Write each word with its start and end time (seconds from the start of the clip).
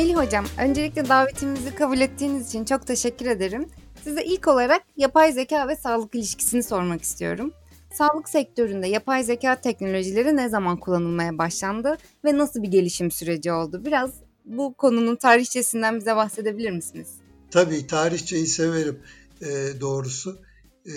Melih 0.00 0.16
Hocam, 0.16 0.46
öncelikle 0.58 1.08
davetimizi 1.08 1.74
kabul 1.74 2.00
ettiğiniz 2.00 2.48
için 2.48 2.64
çok 2.64 2.86
teşekkür 2.86 3.26
ederim. 3.26 3.68
Size 4.04 4.24
ilk 4.24 4.48
olarak 4.48 4.82
yapay 4.96 5.32
zeka 5.32 5.68
ve 5.68 5.76
sağlık 5.76 6.14
ilişkisini 6.14 6.62
sormak 6.62 7.02
istiyorum. 7.02 7.52
Sağlık 7.94 8.28
sektöründe 8.28 8.86
yapay 8.86 9.24
zeka 9.24 9.60
teknolojileri 9.60 10.36
ne 10.36 10.48
zaman 10.48 10.76
kullanılmaya 10.76 11.38
başlandı 11.38 11.98
ve 12.24 12.38
nasıl 12.38 12.62
bir 12.62 12.68
gelişim 12.68 13.10
süreci 13.10 13.52
oldu? 13.52 13.84
Biraz 13.84 14.10
bu 14.44 14.74
konunun 14.74 15.16
tarihçesinden 15.16 15.98
bize 16.00 16.16
bahsedebilir 16.16 16.70
misiniz? 16.70 17.08
Tabii 17.50 17.86
tarihçeyi 17.86 18.46
severim 18.46 18.98
e, 19.42 19.80
doğrusu. 19.80 20.38
E, 20.86 20.92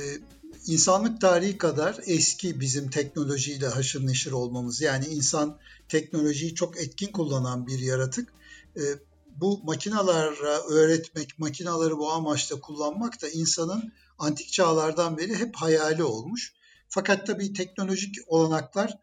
insanlık 0.67 1.21
tarihi 1.21 1.57
kadar 1.57 1.99
eski 2.05 2.59
bizim 2.59 2.89
teknolojiyle 2.89 3.67
haşır 3.67 4.07
neşir 4.07 4.31
olmamız. 4.31 4.81
Yani 4.81 5.05
insan 5.05 5.57
teknolojiyi 5.89 6.55
çok 6.55 6.77
etkin 6.77 7.11
kullanan 7.11 7.67
bir 7.67 7.79
yaratık. 7.79 8.33
E, 8.77 8.82
bu 9.27 9.63
makinalara 9.63 10.61
öğretmek, 10.61 11.39
makinaları 11.39 11.97
bu 11.97 12.11
amaçla 12.11 12.59
kullanmak 12.59 13.21
da 13.21 13.29
insanın 13.29 13.93
antik 14.18 14.54
çağlardan 14.54 15.18
beri 15.18 15.36
hep 15.36 15.55
hayali 15.55 16.04
olmuş. 16.04 16.54
Fakat 16.89 17.28
tabii 17.28 17.54
teknolojik 17.54 18.15
olanaklar 18.28 18.97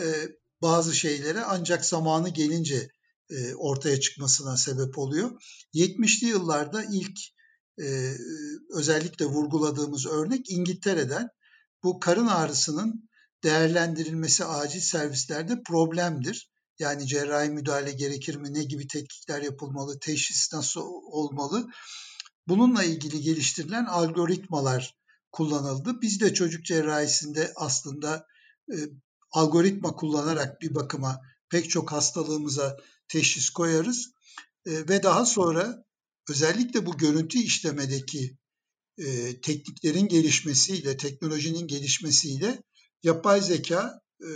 e, 0.00 0.04
bazı 0.62 0.94
şeylere 0.94 1.40
ancak 1.40 1.84
zamanı 1.84 2.28
gelince 2.28 2.88
e, 3.30 3.54
ortaya 3.54 4.00
çıkmasına 4.00 4.56
sebep 4.56 4.98
oluyor. 4.98 5.42
70'li 5.74 6.26
yıllarda 6.26 6.84
ilk 6.92 7.18
e, 7.80 8.14
özellikle 8.70 9.24
vurguladığımız 9.24 10.06
örnek 10.06 10.50
İngiltere'den 10.50 11.28
bu 11.82 12.00
karın 12.00 12.26
ağrısının 12.26 13.08
değerlendirilmesi 13.42 14.44
acil 14.44 14.80
servislerde 14.80 15.62
problemdir. 15.62 16.53
Yani 16.78 17.06
cerrahi 17.06 17.50
müdahale 17.50 17.92
gerekir 17.92 18.36
mi, 18.36 18.54
ne 18.54 18.64
gibi 18.64 18.86
tetkikler 18.86 19.42
yapılmalı, 19.42 19.98
teşhis 19.98 20.52
nasıl 20.52 20.80
olmalı? 21.04 21.68
Bununla 22.48 22.84
ilgili 22.84 23.20
geliştirilen 23.20 23.84
algoritmalar 23.84 24.94
kullanıldı. 25.32 26.00
Biz 26.02 26.20
de 26.20 26.34
çocuk 26.34 26.64
cerrahisinde 26.64 27.52
aslında 27.56 28.26
e, 28.72 28.76
algoritma 29.32 29.92
kullanarak 29.96 30.60
bir 30.60 30.74
bakıma 30.74 31.20
pek 31.48 31.70
çok 31.70 31.92
hastalığımıza 31.92 32.76
teşhis 33.08 33.50
koyarız. 33.50 34.10
E, 34.66 34.70
ve 34.88 35.02
daha 35.02 35.26
sonra 35.26 35.84
özellikle 36.28 36.86
bu 36.86 36.96
görüntü 36.96 37.38
işlemedeki 37.38 38.38
e, 38.98 39.40
tekniklerin 39.40 40.08
gelişmesiyle, 40.08 40.96
teknolojinin 40.96 41.66
gelişmesiyle 41.66 42.62
yapay 43.02 43.40
zeka 43.40 44.00
e, 44.20 44.28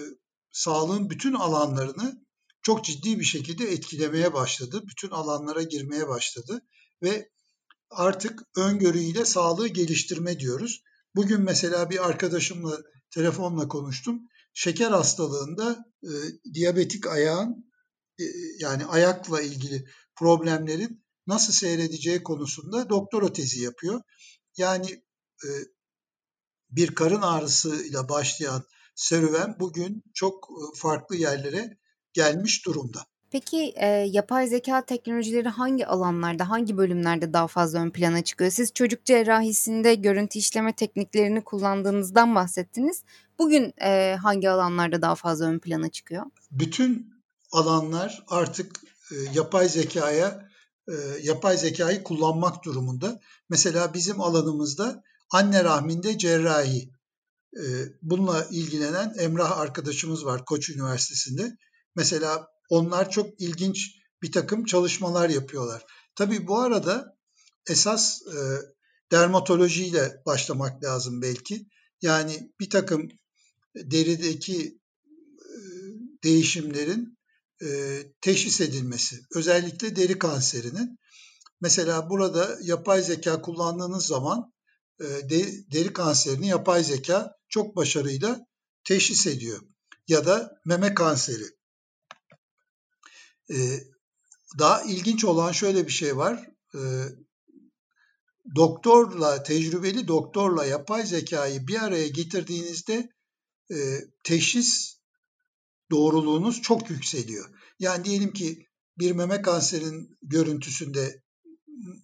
sağlığın 0.52 1.10
bütün 1.10 1.34
alanlarını 1.34 2.27
çok 2.62 2.84
ciddi 2.84 3.18
bir 3.18 3.24
şekilde 3.24 3.72
etkilemeye 3.72 4.34
başladı. 4.34 4.82
Bütün 4.86 5.10
alanlara 5.10 5.62
girmeye 5.62 6.08
başladı 6.08 6.62
ve 7.02 7.30
artık 7.90 8.42
öngörüyle 8.56 9.24
sağlığı 9.24 9.68
geliştirme 9.68 10.40
diyoruz. 10.40 10.82
Bugün 11.14 11.40
mesela 11.40 11.90
bir 11.90 12.08
arkadaşımla 12.08 12.78
telefonla 13.10 13.68
konuştum. 13.68 14.20
Şeker 14.54 14.90
hastalığında 14.90 15.84
e, 16.02 16.10
diyabetik 16.54 17.06
ayağın 17.06 17.72
e, 18.20 18.24
yani 18.58 18.86
ayakla 18.86 19.42
ilgili 19.42 19.88
problemlerin 20.16 21.04
nasıl 21.26 21.52
seyredeceği 21.52 22.22
konusunda 22.22 22.88
doktora 22.88 23.32
tezi 23.32 23.62
yapıyor. 23.62 24.00
Yani 24.56 25.02
e, 25.44 25.48
bir 26.70 26.94
karın 26.94 27.22
ağrısıyla 27.22 28.08
başlayan 28.08 28.64
serüven 28.94 29.56
bugün 29.60 30.02
çok 30.14 30.48
e, 30.50 30.78
farklı 30.78 31.16
yerlere 31.16 31.78
gelmiş 32.19 32.66
durumda. 32.66 33.00
Peki 33.30 33.72
e, 33.77 33.86
yapay 33.86 34.48
zeka 34.48 34.86
teknolojileri 34.86 35.48
hangi 35.48 35.86
alanlarda, 35.86 36.50
hangi 36.50 36.77
bölümlerde 36.77 37.33
daha 37.33 37.47
fazla 37.47 37.78
ön 37.78 37.91
plana 37.91 38.25
çıkıyor? 38.25 38.50
Siz 38.50 38.72
çocuk 38.75 39.05
cerrahisinde 39.05 39.94
görüntü 39.94 40.38
işleme 40.38 40.72
tekniklerini 40.72 41.44
kullandığınızdan 41.44 42.34
bahsettiniz. 42.34 43.03
Bugün 43.38 43.75
e, 43.82 44.16
hangi 44.22 44.50
alanlarda 44.50 45.03
daha 45.03 45.15
fazla 45.15 45.44
ön 45.44 45.59
plana 45.59 45.88
çıkıyor? 45.88 46.25
Bütün 46.50 47.15
alanlar 47.53 48.25
artık 48.28 48.81
e, 49.12 49.15
yapay 49.34 49.69
zekaya 49.69 50.48
e, 50.88 50.94
yapay 51.22 51.56
zekayı 51.56 52.03
kullanmak 52.03 52.65
durumunda. 52.65 53.21
Mesela 53.48 53.94
bizim 53.94 54.21
alanımızda 54.21 55.03
anne 55.31 55.65
rahminde 55.65 56.19
cerrahi. 56.19 56.91
E, 57.56 57.65
bununla 58.03 58.47
ilgilenen 58.50 59.15
Emrah 59.19 59.59
arkadaşımız 59.59 60.25
var 60.25 60.44
Koç 60.44 60.71
Üniversitesi'nde. 60.71 61.56
Mesela 61.97 62.49
onlar 62.69 63.10
çok 63.10 63.41
ilginç 63.41 63.99
bir 64.22 64.32
takım 64.32 64.65
çalışmalar 64.65 65.28
yapıyorlar. 65.28 65.84
Tabii 66.15 66.47
bu 66.47 66.60
arada 66.60 67.16
esas 67.69 68.22
e, 68.22 68.37
dermatolojiyle 69.12 70.22
başlamak 70.27 70.84
lazım 70.84 71.22
belki. 71.22 71.66
Yani 72.03 72.53
bir 72.60 72.71
takım 72.71 73.09
derideki 73.77 74.78
e, 75.38 75.59
değişimlerin 76.25 77.19
e, 77.62 77.69
teşhis 78.21 78.60
edilmesi, 78.60 79.16
özellikle 79.34 79.97
deri 79.97 80.19
kanserinin. 80.19 80.98
Mesela 81.60 82.10
burada 82.10 82.59
yapay 82.62 83.03
zeka 83.03 83.43
kullandığınız 83.43 84.06
zaman 84.06 84.53
e, 85.00 85.04
de, 85.04 85.71
deri 85.72 85.93
kanserini 85.93 86.48
yapay 86.48 86.84
zeka 86.84 87.32
çok 87.48 87.77
başarıyla 87.77 88.47
teşhis 88.84 89.27
ediyor. 89.27 89.60
Ya 90.09 90.27
da 90.27 90.60
meme 90.65 90.94
kanseri. 90.94 91.44
E, 93.50 93.56
daha 94.59 94.82
ilginç 94.82 95.25
olan 95.25 95.53
şöyle 95.53 95.86
bir 95.86 95.92
şey 95.92 96.16
var. 96.16 96.48
E, 96.75 96.81
doktorla, 98.56 99.42
tecrübeli 99.42 100.09
doktorla 100.09 100.64
yapay 100.64 101.06
zekayı 101.06 101.66
bir 101.66 101.82
araya 101.82 102.09
getirdiğinizde 102.09 103.09
e, 103.70 103.76
teşhis 104.25 104.98
doğruluğunuz 105.91 106.62
çok 106.62 106.91
yükseliyor. 106.91 107.50
Yani 107.78 108.04
diyelim 108.04 108.32
ki 108.32 108.66
bir 108.98 109.12
meme 109.12 109.42
kanserinin 109.42 110.19
görüntüsünde 110.22 111.22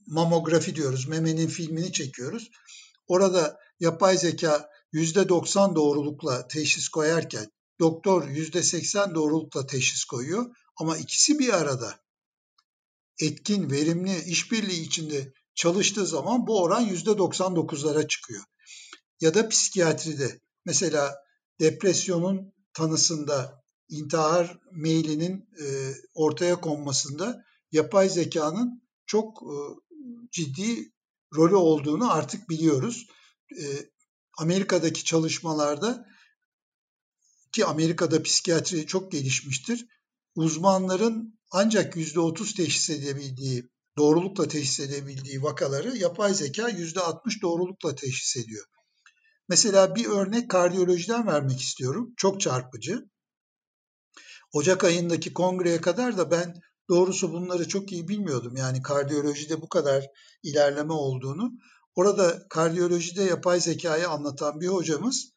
mamografi 0.07 0.75
diyoruz, 0.75 1.09
memenin 1.09 1.49
filmini 1.49 1.93
çekiyoruz. 1.93 2.51
Orada 3.07 3.59
yapay 3.81 4.19
zeka 4.19 4.69
%90 4.93 5.75
doğrulukla 5.75 6.49
teşhis 6.49 6.89
koyarken 6.89 7.47
doktor 7.81 8.29
%80 8.29 9.15
doğrulukla 9.15 9.67
teşhis 9.67 10.05
koyuyor 10.05 10.47
ama 10.77 10.97
ikisi 10.97 11.39
bir 11.39 11.53
arada 11.53 12.01
etkin, 13.21 13.71
verimli, 13.71 14.23
işbirliği 14.25 14.83
içinde 14.83 15.33
çalıştığı 15.55 16.07
zaman 16.07 16.47
bu 16.47 16.63
oran 16.63 16.89
%99'lara 16.89 18.09
çıkıyor. 18.09 18.45
Ya 19.21 19.35
da 19.35 19.49
psikiyatride 19.49 20.41
mesela 20.65 21.17
depresyonun 21.61 22.53
tanısında 22.73 23.65
intihar 23.89 24.59
meylinin 24.73 25.49
e, 25.61 25.95
ortaya 26.15 26.61
konmasında 26.61 27.45
yapay 27.73 28.09
zekanın 28.09 28.83
çok 29.07 29.43
e, 29.43 29.55
ciddi 30.31 30.93
rolü 31.35 31.55
olduğunu 31.55 32.13
artık 32.13 32.49
biliyoruz. 32.49 33.07
E, 33.59 33.65
Amerika'daki 34.39 35.05
çalışmalarda 35.05 36.07
ki 37.53 37.65
Amerika'da 37.65 38.23
psikiyatri 38.23 38.87
çok 38.87 39.13
gelişmiştir. 39.13 39.87
Uzmanların 40.35 41.39
ancak 41.51 41.97
%30 41.97 42.57
teşhis 42.57 42.91
edebildiği, 42.91 43.71
doğrulukla 43.99 44.49
teşhis 44.49 44.81
edebildiği 44.81 45.43
vakaları 45.43 45.97
yapay 45.97 46.35
zeka 46.35 46.71
%60 46.71 47.43
doğrulukla 47.43 47.95
teşhis 47.95 48.37
ediyor. 48.37 48.65
Mesela 49.49 49.95
bir 49.95 50.07
örnek 50.07 50.51
kardiyolojiden 50.51 51.27
vermek 51.27 51.61
istiyorum. 51.61 52.15
Çok 52.17 52.41
çarpıcı. 52.41 53.09
Ocak 54.53 54.85
ayındaki 54.85 55.33
kongreye 55.33 55.81
kadar 55.81 56.19
da 56.19 56.31
ben 56.31 56.55
doğrusu 56.89 57.33
bunları 57.33 57.69
çok 57.69 57.93
iyi 57.93 58.09
bilmiyordum. 58.09 58.57
Yani 58.57 58.83
kardiyolojide 58.83 59.63
bu 59.63 59.69
kadar 59.69 60.07
ilerleme 60.43 60.93
olduğunu. 60.93 61.53
Orada 61.95 62.49
kardiyolojide 62.49 63.23
yapay 63.23 63.61
zekayı 63.61 64.09
anlatan 64.09 64.61
bir 64.61 64.69
hocamız 64.69 65.33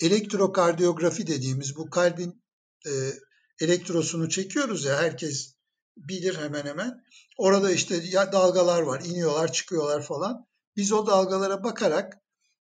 elektrokardiyografi 0.00 1.26
dediğimiz 1.26 1.76
bu 1.76 1.90
kalbin 1.90 2.42
e, 2.86 2.90
elektrosunu 3.60 4.28
çekiyoruz 4.28 4.84
ya 4.84 4.96
herkes 4.96 5.54
bilir 5.96 6.36
hemen 6.36 6.66
hemen. 6.66 7.04
Orada 7.38 7.70
işte 7.70 8.12
dalgalar 8.12 8.82
var, 8.82 9.00
iniyorlar, 9.00 9.52
çıkıyorlar 9.52 10.02
falan. 10.02 10.46
Biz 10.76 10.92
o 10.92 11.06
dalgalara 11.06 11.64
bakarak 11.64 12.18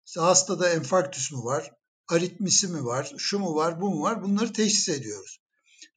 işte 0.06 0.20
hastada 0.20 0.70
enfarktüs 0.70 1.32
mü 1.32 1.38
var, 1.38 1.72
aritmisi 2.08 2.68
mi 2.68 2.86
var, 2.86 3.14
şu 3.18 3.40
mu 3.40 3.56
var, 3.56 3.82
bu 3.82 3.90
mu 3.90 4.02
var 4.02 4.24
bunları 4.24 4.54
teşhis 4.54 4.90
ediyoruz. 4.90 5.40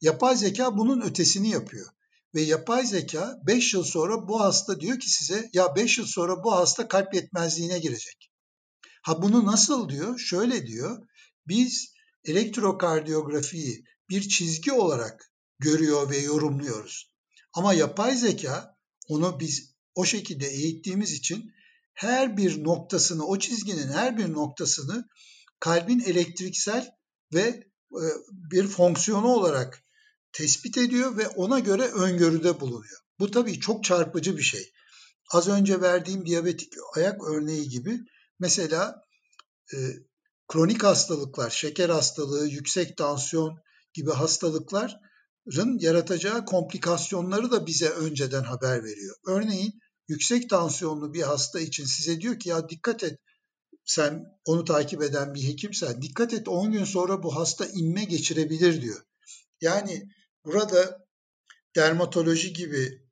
Yapay 0.01 0.37
zeka 0.37 0.79
bunun 0.79 1.01
ötesini 1.01 1.51
yapıyor. 1.51 1.87
Ve 2.35 2.41
yapay 2.41 2.87
zeka 2.87 3.41
5 3.47 3.75
yıl 3.75 3.85
sonra 3.85 4.29
bu 4.29 4.41
hasta 4.41 4.81
diyor 4.81 4.99
ki 5.01 5.11
size 5.11 5.51
ya 5.53 5.77
5 5.77 5.99
yıl 5.99 6.07
sonra 6.07 6.45
bu 6.45 6.55
hasta 6.55 6.89
kalp 6.89 7.15
yetmezliğine 7.15 7.79
girecek. 7.79 8.31
Ha 9.03 9.23
bunu 9.23 9.47
nasıl 9.47 9.89
diyor? 9.89 10.19
Şöyle 10.19 10.67
diyor. 10.67 11.07
Biz 11.47 11.93
elektrokardiyografiyi 12.25 13.85
bir 14.11 14.29
çizgi 14.29 14.73
olarak 14.73 15.33
görüyor 15.59 16.11
ve 16.11 16.19
yorumluyoruz. 16.19 17.11
Ama 17.53 17.75
yapay 17.75 18.17
zeka 18.17 18.77
onu 19.09 19.41
biz 19.41 19.75
o 19.95 20.05
şekilde 20.05 20.47
eğittiğimiz 20.47 21.13
için 21.13 21.53
her 21.95 22.37
bir 22.37 22.65
noktasını, 22.65 23.27
o 23.27 23.39
çizginin 23.39 23.89
her 23.89 24.19
bir 24.19 24.33
noktasını 24.33 25.09
kalbin 25.61 26.01
elektriksel 26.01 26.91
ve 27.35 27.43
e, 27.93 28.07
bir 28.31 28.67
fonksiyonu 28.67 29.27
olarak 29.27 29.83
tespit 30.33 30.79
ediyor 30.79 31.17
ve 31.17 31.29
ona 31.29 31.59
göre 31.59 31.87
öngörüde 31.87 32.61
bulunuyor. 32.61 33.01
Bu 33.19 33.31
tabii 33.31 33.61
çok 33.61 33.85
çarpıcı 33.85 34.37
bir 34.37 34.43
şey. 34.43 34.73
Az 35.33 35.49
önce 35.49 35.81
verdiğim 35.81 36.27
diyabetik 36.27 36.73
ayak 36.97 37.25
örneği 37.25 37.69
gibi 37.69 37.99
mesela 38.39 39.05
e, 39.75 39.77
kronik 40.49 40.85
hastalıklar, 40.85 41.51
şeker 41.51 41.89
hastalığı, 41.89 42.47
yüksek 42.47 42.97
tansiyon 42.97 43.59
gibi 43.95 44.11
hastalıkların 44.11 45.79
yaratacağı 45.79 46.45
komplikasyonları 46.45 47.51
da 47.51 47.67
bize 47.67 47.89
önceden 47.89 48.43
haber 48.43 48.85
veriyor. 48.85 49.17
Örneğin 49.27 49.81
yüksek 50.09 50.51
tansiyonlu 50.51 51.15
bir 51.15 51.23
hasta 51.23 51.61
için 51.61 51.85
size 51.85 52.21
diyor 52.21 52.39
ki 52.39 52.49
ya 52.49 52.69
dikkat 52.69 53.05
et 53.05 53.19
sen 53.85 54.25
onu 54.45 54.65
takip 54.65 55.03
eden 55.03 55.35
bir 55.35 55.43
hekimsen 55.43 56.03
dikkat 56.03 56.33
et 56.33 56.49
10 56.49 56.73
gün 56.73 56.85
sonra 56.85 57.23
bu 57.23 57.37
hasta 57.37 57.67
inme 57.67 58.05
geçirebilir 58.05 58.83
diyor. 58.83 59.03
Yani 59.61 60.09
burada 60.45 61.07
dermatoloji 61.77 62.53
gibi 62.53 63.11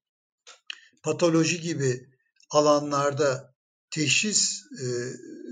patoloji 1.03 1.61
gibi 1.61 2.09
alanlarda 2.51 3.55
teşhis 3.91 4.63
e, 4.83 4.87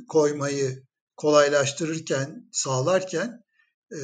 koymayı 0.08 0.86
kolaylaştırırken, 1.16 2.48
sağlarken 2.52 3.44
e, 3.92 3.98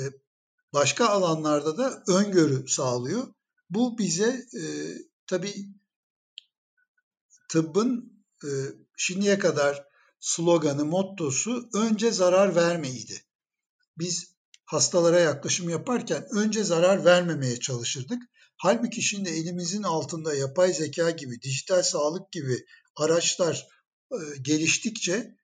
başka 0.72 1.08
alanlarda 1.08 1.78
da 1.78 2.02
öngörü 2.08 2.68
sağlıyor. 2.68 3.26
Bu 3.70 3.98
bize 3.98 4.46
e, 4.60 4.62
tabii 5.26 5.68
tıbbın 7.48 8.12
e, 8.44 8.50
şimdiye 8.96 9.38
kadar 9.38 9.84
sloganı, 10.20 10.84
mottosu 10.84 11.68
önce 11.74 12.12
zarar 12.12 12.56
vermeydi. 12.56 13.24
Biz 13.98 14.32
hastalara 14.64 15.20
yaklaşım 15.20 15.68
yaparken 15.68 16.26
önce 16.30 16.64
zarar 16.64 17.04
vermemeye 17.04 17.60
çalışırdık. 17.60 18.22
Halbuki 18.56 19.02
şimdi 19.02 19.28
elimizin 19.28 19.82
altında 19.82 20.34
yapay 20.34 20.72
zeka 20.72 21.10
gibi, 21.10 21.42
dijital 21.42 21.82
sağlık 21.82 22.32
gibi 22.32 22.66
araçlar 22.96 23.68
e, 24.12 24.16
geliştikçe 24.42 25.36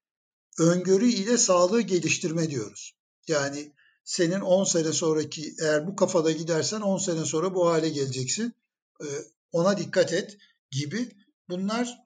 öngörü 0.58 1.08
ile 1.08 1.38
sağlığı 1.38 1.80
geliştirme 1.80 2.50
diyoruz. 2.50 2.96
Yani 3.28 3.72
senin 4.08 4.40
10 4.40 4.64
sene 4.64 4.92
sonraki 4.92 5.54
eğer 5.62 5.86
bu 5.86 5.96
kafada 5.96 6.30
gidersen 6.30 6.80
10 6.80 6.98
sene 6.98 7.24
sonra 7.24 7.54
bu 7.54 7.68
hale 7.68 7.88
geleceksin. 7.88 8.54
E, 9.00 9.06
ona 9.52 9.78
dikkat 9.78 10.12
et 10.12 10.38
gibi. 10.70 11.08
Bunlar 11.48 11.98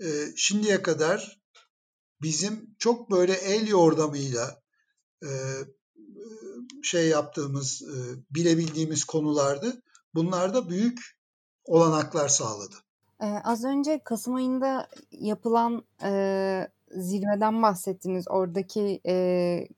e, 0.00 0.06
şimdiye 0.36 0.82
kadar 0.82 1.40
bizim 2.22 2.74
çok 2.78 3.10
böyle 3.10 3.32
el 3.32 3.68
yordamıyla 3.68 4.62
e, 5.22 5.30
şey 6.82 7.08
yaptığımız, 7.08 7.82
e, 7.82 7.96
bilebildiğimiz 8.30 9.04
konulardı. 9.04 9.82
Bunlar 10.14 10.54
da 10.54 10.68
büyük 10.68 10.98
olanaklar 11.64 12.28
sağladı. 12.28 12.74
Ee, 13.20 13.26
az 13.44 13.64
önce 13.64 14.00
Kasım 14.04 14.34
ayında 14.34 14.88
yapılan 15.10 15.84
e, 16.02 16.10
zirveden 16.90 17.62
bahsettiniz. 17.62 18.24
Oradaki 18.28 19.00
e, 19.06 19.68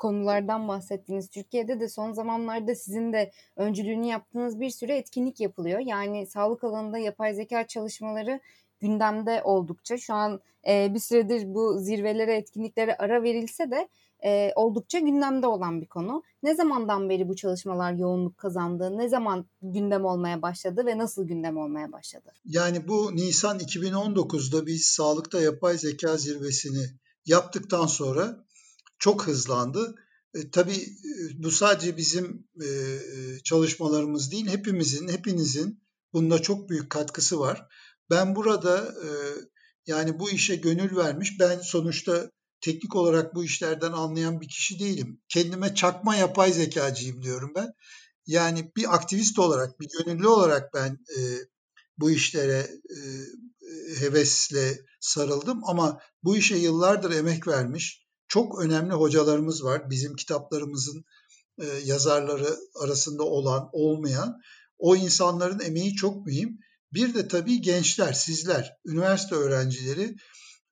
konulardan 0.00 0.68
bahsettiniz. 0.68 1.28
Türkiye'de 1.28 1.80
de 1.80 1.88
son 1.88 2.12
zamanlarda 2.12 2.74
sizin 2.74 3.12
de 3.12 3.30
öncülüğünü 3.56 4.06
yaptığınız 4.06 4.60
bir 4.60 4.70
sürü 4.70 4.92
etkinlik 4.92 5.40
yapılıyor. 5.40 5.78
Yani 5.78 6.26
sağlık 6.26 6.64
alanında 6.64 6.98
yapay 6.98 7.34
zeka 7.34 7.66
çalışmaları 7.66 8.40
gündemde 8.80 9.42
oldukça. 9.44 9.98
Şu 9.98 10.14
an 10.14 10.40
e, 10.68 10.94
bir 10.94 10.98
süredir 10.98 11.54
bu 11.54 11.78
zirvelere, 11.78 12.36
etkinliklere 12.36 12.96
ara 12.96 13.22
verilse 13.22 13.70
de 13.70 13.88
e, 14.24 14.52
oldukça 14.56 14.98
gündemde 14.98 15.46
olan 15.46 15.80
bir 15.80 15.86
konu. 15.86 16.22
Ne 16.42 16.54
zamandan 16.54 17.08
beri 17.08 17.28
bu 17.28 17.36
çalışmalar 17.36 17.92
yoğunluk 17.92 18.38
kazandı? 18.38 18.98
Ne 18.98 19.08
zaman 19.08 19.46
gündem 19.62 20.04
olmaya 20.04 20.42
başladı 20.42 20.86
ve 20.86 20.98
nasıl 20.98 21.26
gündem 21.26 21.56
olmaya 21.56 21.92
başladı? 21.92 22.32
Yani 22.44 22.88
bu 22.88 23.16
Nisan 23.16 23.58
2019'da 23.58 24.66
biz 24.66 24.86
sağlıkta 24.86 25.40
yapay 25.40 25.78
zeka 25.78 26.16
zirvesini 26.16 26.86
yaptıktan 27.26 27.86
sonra 27.86 28.44
çok 29.00 29.26
hızlandı. 29.26 29.94
E, 30.34 30.50
tabii 30.50 30.76
e, 30.76 31.42
bu 31.42 31.50
sadece 31.50 31.96
bizim 31.96 32.48
e, 32.62 32.68
çalışmalarımız 33.44 34.32
değil, 34.32 34.48
hepimizin, 34.48 35.08
hepinizin 35.08 35.82
bunda 36.12 36.42
çok 36.42 36.68
büyük 36.68 36.90
katkısı 36.90 37.40
var. 37.40 37.66
Ben 38.10 38.36
burada 38.36 38.78
e, 38.78 39.08
yani 39.86 40.18
bu 40.18 40.30
işe 40.30 40.56
gönül 40.56 40.96
vermiş, 40.96 41.40
ben 41.40 41.58
sonuçta 41.58 42.30
teknik 42.60 42.96
olarak 42.96 43.34
bu 43.34 43.44
işlerden 43.44 43.92
anlayan 43.92 44.40
bir 44.40 44.48
kişi 44.48 44.78
değilim. 44.78 45.22
Kendime 45.28 45.74
çakma 45.74 46.16
yapay 46.16 46.52
zekacıyım 46.52 47.22
diyorum 47.22 47.52
ben. 47.54 47.72
Yani 48.26 48.72
bir 48.76 48.94
aktivist 48.94 49.38
olarak, 49.38 49.80
bir 49.80 49.88
gönüllü 49.98 50.28
olarak 50.28 50.74
ben 50.74 50.98
e, 51.18 51.20
bu 51.98 52.10
işlere 52.10 52.70
e, 52.90 52.98
hevesle 54.00 54.80
sarıldım 55.00 55.60
ama 55.64 56.00
bu 56.22 56.36
işe 56.36 56.56
yıllardır 56.56 57.10
emek 57.10 57.48
vermiş 57.48 58.09
çok 58.30 58.60
önemli 58.60 58.92
hocalarımız 58.92 59.64
var. 59.64 59.90
Bizim 59.90 60.16
kitaplarımızın 60.16 61.04
e, 61.58 61.66
yazarları 61.84 62.56
arasında 62.80 63.22
olan, 63.24 63.68
olmayan 63.72 64.40
o 64.78 64.96
insanların 64.96 65.60
emeği 65.60 65.94
çok 65.94 66.26
mühim. 66.26 66.58
Bir 66.92 67.14
de 67.14 67.28
tabii 67.28 67.60
gençler, 67.60 68.12
sizler, 68.12 68.76
üniversite 68.86 69.34
öğrencileri, 69.34 70.16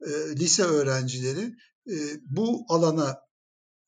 e, 0.07 0.11
lise 0.37 0.63
öğrencileri 0.63 1.55
e, 1.91 1.95
bu 2.23 2.65
alana 2.69 3.19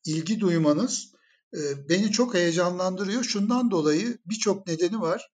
ilgi 0.05 0.41
duymanız 0.41 1.13
e, 1.55 1.89
beni 1.89 2.13
çok 2.13 2.35
heyecanlandırıyor. 2.35 3.25
Şundan 3.25 3.71
dolayı 3.71 4.19
birçok 4.27 4.67
nedeni 4.67 5.01
var. 5.01 5.31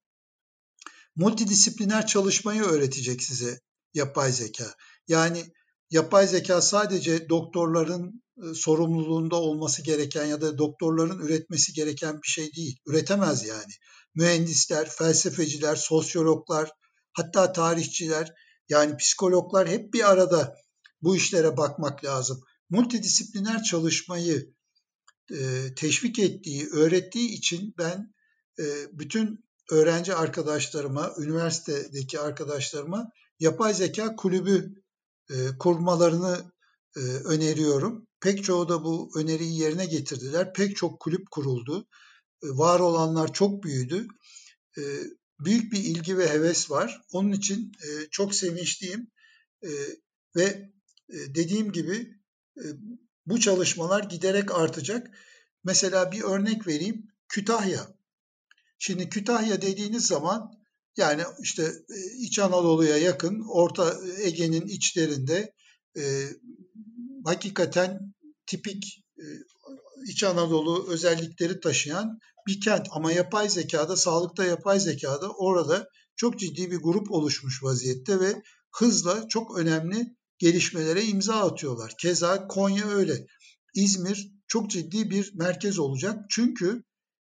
Multidisipliner 1.17 2.07
çalışmayı 2.07 2.63
öğretecek 2.63 3.23
size 3.23 3.61
yapay 3.95 4.33
zeka. 4.33 4.75
Yani 5.09 5.45
yapay 5.91 6.27
zeka 6.27 6.63
sadece 6.63 7.29
doktorların 7.29 8.23
sorumluluğunda 8.55 9.37
olması 9.37 9.83
gereken 9.83 10.25
ya 10.25 10.41
da 10.41 10.59
doktorların 10.59 11.19
üretmesi 11.19 11.73
gereken 11.73 12.23
bir 12.23 12.29
şey 12.29 12.53
değil. 12.53 12.79
Üretemez 12.87 13.47
yani. 13.47 13.73
Mühendisler, 14.15 14.91
felsefeciler, 14.91 15.77
sosyologlar, 15.77 16.71
hatta 17.13 17.53
tarihçiler, 17.53 18.33
yani 18.69 18.97
psikologlar 18.97 19.69
hep 19.69 19.95
bir 19.95 20.11
arada 20.11 20.57
bu 21.03 21.17
işlere 21.17 21.57
bakmak 21.57 22.05
lazım 22.05 22.43
multidisipliner 22.71 23.63
çalışmayı 23.63 24.55
e, 25.31 25.75
teşvik 25.77 26.19
ettiği, 26.19 26.69
öğrettiği 26.69 27.29
için 27.29 27.75
ben 27.79 28.15
e, 28.59 28.65
bütün 28.93 29.45
öğrenci 29.71 30.15
arkadaşlarıma, 30.15 31.15
üniversitedeki 31.19 32.21
arkadaşlarıma 32.21 33.11
yapay 33.41 33.75
zeka 33.75 34.17
kulübü 34.17 34.83
e, 35.31 35.35
kurmalarını 35.59 36.53
e, 36.97 37.01
öneriyorum. 37.01 38.06
Pek 38.21 38.45
çoğu 38.45 38.69
da 38.69 38.85
bu 38.85 39.11
öneriyi 39.17 39.59
yerine 39.59 39.87
getirdiler. 39.87 40.53
Pek 40.53 40.77
çok 40.77 41.01
kulüp 41.01 41.31
kuruldu. 41.31 41.89
E, 42.43 42.47
var 42.49 42.81
olanlar 42.81 43.33
çok 43.33 43.63
büyüdü. 43.63 44.07
E, 44.79 44.83
büyük 45.41 45.73
bir 45.73 45.79
ilgi 45.79 46.19
ve 46.19 46.29
heves 46.29 46.71
var. 46.71 47.03
Onun 47.13 47.33
için 47.33 47.73
e, 47.83 48.07
çok 48.11 48.35
sevinçliyim. 48.35 49.11
Ve 50.37 50.71
dediğim 51.09 51.73
gibi 51.73 52.21
bu 53.27 53.41
çalışmalar 53.41 54.05
giderek 54.05 54.55
artacak. 54.55 55.11
Mesela 55.65 56.13
bir 56.13 56.23
örnek 56.23 56.67
vereyim. 56.67 57.07
Kütahya. 57.29 57.97
Şimdi 58.79 59.09
Kütahya 59.09 59.63
dediğiniz 59.63 60.07
zaman 60.07 60.53
yani 60.97 61.23
işte 61.43 61.73
İç 62.19 62.39
Anadolu'ya 62.39 62.97
yakın 62.97 63.45
Orta 63.49 63.97
Ege'nin 64.19 64.67
içlerinde 64.67 65.55
hakikaten 67.27 68.15
tipik 68.47 69.05
e, 69.19 69.25
İç 70.09 70.25
Anadolu 70.25 70.87
özellikleri 70.89 71.61
taşıyan 71.61 72.19
bir 72.47 72.61
kent. 72.61 72.87
Ama 72.91 73.13
yapay 73.13 73.49
zekada, 73.49 73.97
sağlıkta 73.97 74.45
yapay 74.45 74.81
zekada 74.81 75.31
orada 75.31 75.89
çok 76.17 76.39
ciddi 76.39 76.71
bir 76.71 76.77
grup 76.77 77.11
oluşmuş 77.11 77.63
vaziyette 77.63 78.21
ve 78.21 78.43
hızla 78.73 79.29
çok 79.29 79.59
önemli 79.59 80.17
gelişmelere 80.39 81.05
imza 81.05 81.35
atıyorlar. 81.35 81.95
Keza 82.01 82.49
Konya 82.49 82.89
öyle. 82.89 83.27
İzmir 83.75 84.29
çok 84.49 84.71
ciddi 84.71 85.11
bir 85.11 85.33
merkez 85.35 85.79
olacak. 85.79 86.25
Çünkü 86.31 86.83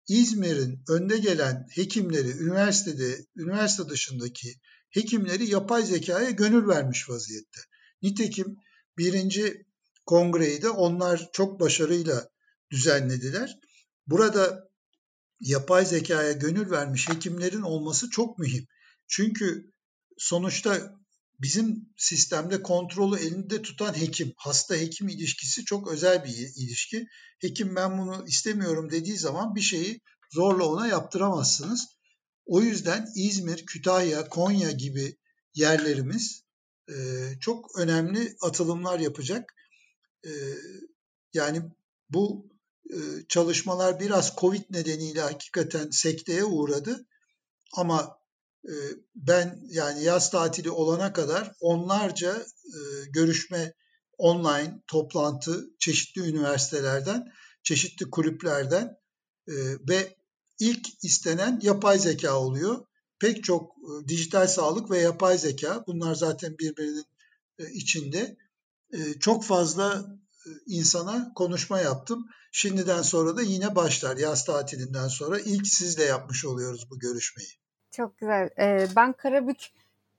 İzmir'in 0.09 0.83
önde 0.89 1.19
gelen 1.19 1.67
hekimleri, 1.71 2.31
üniversitede, 2.31 3.27
üniversite 3.37 3.89
dışındaki 3.89 4.55
hekimleri 4.91 5.51
yapay 5.51 5.83
zekaya 5.83 6.31
gönül 6.31 6.69
vermiş 6.69 7.09
vaziyette. 7.09 7.61
Nitekim 8.03 8.57
birinci 8.99 9.67
kongreyi 10.07 10.63
de 10.63 10.69
onlar 10.71 11.29
çok 11.33 11.61
başarıyla 11.61 12.29
düzenlediler. 12.71 13.59
Burada 14.07 14.69
yapay 15.41 15.87
zekaya 15.87 16.33
gönül 16.33 16.71
vermiş 16.71 17.09
hekimlerin 17.09 17.63
olması 17.63 18.11
çok 18.11 18.39
mühim. 18.39 18.67
Çünkü 19.09 19.73
sonuçta 20.19 20.95
bizim 21.41 21.89
sistemde 21.97 22.63
kontrolü 22.63 23.21
elinde 23.21 23.63
tutan 23.63 24.01
hekim, 24.01 24.33
hasta 24.37 24.75
hekim 24.75 25.09
ilişkisi 25.09 25.65
çok 25.65 25.93
özel 25.93 26.25
bir 26.25 26.31
ilişki. 26.31 27.07
Hekim 27.41 27.77
ben 27.77 27.99
bunu 27.99 28.25
istemiyorum 28.27 28.91
dediği 28.91 29.19
zaman 29.19 29.55
bir 29.55 29.61
şeyi 29.61 30.01
zorla 30.33 30.65
ona 30.65 30.87
yaptıramazsınız. 30.87 31.87
O 32.47 32.61
yüzden 32.61 33.09
İzmir, 33.17 33.67
Kütahya, 33.67 34.29
Konya 34.29 34.71
gibi 34.71 35.17
yerlerimiz 35.55 36.45
çok 37.41 37.79
önemli 37.79 38.37
atılımlar 38.43 38.99
yapacak. 38.99 39.55
Yani 41.35 41.63
bu 42.11 42.47
çalışmalar 43.29 44.01
biraz 44.01 44.37
Covid 44.41 44.63
nedeniyle 44.71 45.21
hakikaten 45.21 45.91
sekteye 45.91 46.45
uğradı. 46.45 47.07
Ama 47.73 48.19
ben 49.15 49.61
yani 49.69 50.05
yaz 50.05 50.31
tatili 50.31 50.71
olana 50.71 51.13
kadar 51.13 51.53
onlarca 51.61 52.47
görüşme 53.11 53.75
online, 54.19 54.83
toplantı 54.87 55.65
çeşitli 55.79 56.21
üniversitelerden, 56.21 57.25
çeşitli 57.63 58.11
kulüplerden 58.11 58.97
ve 59.89 60.17
ilk 60.59 61.05
istenen 61.05 61.61
yapay 61.63 61.99
zeka 61.99 62.41
oluyor. 62.41 62.87
Pek 63.19 63.45
çok 63.45 63.73
dijital 64.09 64.47
sağlık 64.47 64.91
ve 64.91 64.99
yapay 64.99 65.39
zeka 65.39 65.85
bunlar 65.87 66.15
zaten 66.15 66.59
birbirinin 66.59 67.05
içinde. 67.73 68.37
E, 68.93 69.19
çok 69.21 69.45
fazla 69.45 70.05
e, 70.47 70.51
insana 70.67 71.33
konuşma 71.35 71.81
yaptım. 71.81 72.27
Şimdiden 72.53 73.03
sonra 73.03 73.37
da 73.37 73.43
yine 73.43 73.77
başlar 73.77 74.17
yaz 74.17 74.45
tatilinden 74.45 75.09
sonra 75.09 75.41
ilk 75.41 75.67
sizle 75.67 76.05
yapmış 76.05 76.45
oluyoruz 76.45 76.91
bu 76.91 76.99
görüşmeyi. 76.99 77.49
Çok 77.91 78.19
güzel. 78.19 78.51
Ee, 78.59 78.89
ben 78.97 79.13
Karabük 79.13 79.71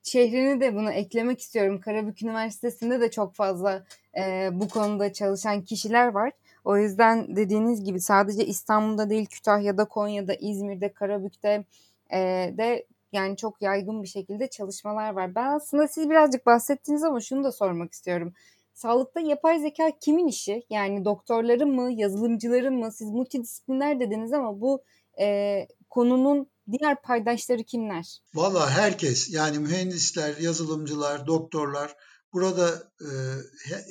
şehrini 0.04 0.62
de 0.62 0.76
bunu 0.76 0.92
eklemek 0.92 1.42
istiyorum. 1.42 1.82
Karabük 1.82 2.22
Üniversitesi'nde 2.22 3.00
de 3.02 3.12
çok 3.12 3.36
fazla 3.36 3.86
e, 4.18 4.50
bu 4.54 4.70
konuda 4.70 5.14
çalışan 5.14 5.62
kişiler 5.62 6.08
var. 6.08 6.32
O 6.66 6.78
yüzden 6.78 7.36
dediğiniz 7.36 7.84
gibi 7.84 8.02
sadece 8.02 8.46
İstanbul'da 8.46 9.10
değil 9.10 9.26
Kütahya'da, 9.26 9.86
Konya'da, 9.86 10.34
İzmir'de, 10.34 10.94
Karabük'te 10.94 11.66
e, 12.14 12.20
de 12.58 12.86
yani 13.12 13.38
çok 13.38 13.62
yaygın 13.62 14.04
bir 14.04 14.08
şekilde 14.08 14.48
çalışmalar 14.48 15.14
var. 15.14 15.36
Ben 15.36 15.56
aslında 15.56 15.88
siz 15.88 16.10
birazcık 16.10 16.46
bahsettiniz 16.46 17.04
ama 17.04 17.20
şunu 17.20 17.44
da 17.44 17.52
sormak 17.52 17.94
istiyorum. 17.94 18.34
Sağlıkta 18.76 19.20
yapay 19.20 19.60
zeka 19.60 19.92
kimin 20.02 20.28
işi? 20.28 20.66
Yani 20.70 21.06
doktorların 21.06 21.70
mı, 21.70 21.92
yazılımcıların 21.92 22.74
mı? 22.74 22.92
Siz 22.92 23.08
multidisipliner 23.08 24.00
dediniz 24.00 24.34
ama 24.34 24.62
bu 24.62 24.84
e, 25.20 25.68
konunun 25.90 26.50
diğer 26.72 27.02
paydaşları 27.02 27.64
kimler? 27.64 28.20
Valla 28.34 28.70
herkes 28.70 29.30
yani 29.34 29.60
mühendisler, 29.60 30.38
yazılımcılar, 30.38 31.28
doktorlar 31.28 31.96
burada 32.34 32.92
e, 33.02 33.10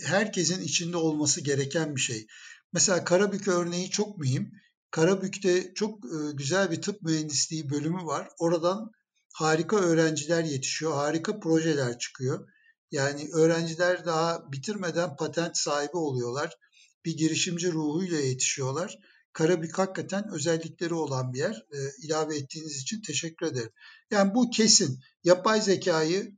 herkesin 0.06 0.62
içinde 0.62 0.96
olması 0.96 1.40
gereken 1.40 1.96
bir 1.96 2.00
şey. 2.00 2.26
Mesela 2.72 3.04
Karabük 3.04 3.48
örneği 3.48 3.90
çok 3.90 4.18
mühim. 4.18 4.52
Karabük'te 4.90 5.74
çok 5.74 6.04
e, 6.04 6.18
güzel 6.34 6.70
bir 6.70 6.82
tıp 6.82 7.02
mühendisliği 7.02 7.70
bölümü 7.70 8.04
var. 8.04 8.28
Oradan 8.38 8.90
harika 9.32 9.76
öğrenciler 9.76 10.44
yetişiyor, 10.44 10.92
harika 10.92 11.40
projeler 11.40 11.98
çıkıyor. 11.98 12.48
Yani 12.94 13.28
öğrenciler 13.32 14.04
daha 14.04 14.52
bitirmeden 14.52 15.16
patent 15.16 15.56
sahibi 15.56 15.96
oluyorlar. 15.96 16.58
Bir 17.04 17.16
girişimci 17.16 17.72
ruhuyla 17.72 18.18
yetişiyorlar. 18.20 18.98
Karabük 19.32 19.78
hakikaten 19.78 20.30
özellikleri 20.32 20.94
olan 20.94 21.32
bir 21.32 21.38
yer. 21.38 21.66
E, 21.72 21.78
ilave 22.02 22.36
ettiğiniz 22.36 22.82
için 22.82 23.02
teşekkür 23.02 23.46
ederim. 23.46 23.70
Yani 24.10 24.34
bu 24.34 24.50
kesin. 24.50 25.00
Yapay 25.24 25.62
zekayı 25.62 26.36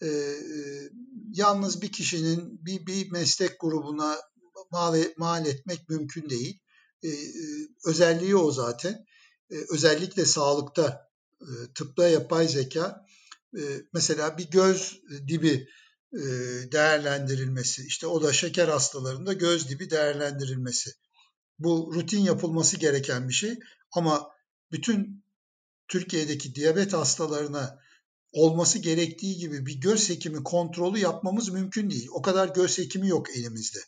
e, 0.00 0.06
e, 0.06 0.40
yalnız 1.32 1.82
bir 1.82 1.92
kişinin 1.92 2.66
bir, 2.66 2.86
bir 2.86 3.10
meslek 3.10 3.60
grubuna 3.60 4.16
mal, 4.70 5.04
mal 5.16 5.46
etmek 5.46 5.88
mümkün 5.88 6.30
değil. 6.30 6.60
E, 7.02 7.08
e, 7.08 7.14
özelliği 7.86 8.36
o 8.36 8.52
zaten. 8.52 9.04
E, 9.50 9.56
özellikle 9.70 10.24
sağlıkta, 10.24 11.08
e, 11.40 11.50
tıpta 11.74 12.08
yapay 12.08 12.48
zeka. 12.48 13.06
E, 13.56 13.62
mesela 13.92 14.38
bir 14.38 14.50
göz 14.50 15.00
dibi 15.28 15.54
e, 15.54 15.68
değerlendirilmesi, 16.72 17.86
işte 17.86 18.06
o 18.06 18.22
da 18.22 18.32
şeker 18.32 18.68
hastalarında 18.68 19.32
göz 19.32 19.68
dibi 19.68 19.90
değerlendirilmesi 19.90 20.90
bu 21.58 21.92
rutin 21.94 22.20
yapılması 22.20 22.76
gereken 22.76 23.28
bir 23.28 23.34
şey 23.34 23.58
ama 23.92 24.30
bütün 24.72 25.24
Türkiye'deki 25.88 26.54
diyabet 26.54 26.92
hastalarına 26.92 27.78
olması 28.32 28.78
gerektiği 28.78 29.36
gibi 29.36 29.66
bir 29.66 29.80
göz 29.80 30.08
hekimi 30.10 30.44
kontrolü 30.44 30.98
yapmamız 30.98 31.48
mümkün 31.48 31.90
değil. 31.90 32.08
O 32.12 32.22
kadar 32.22 32.48
göz 32.48 32.78
hekimi 32.78 33.08
yok 33.08 33.36
elimizde. 33.36 33.78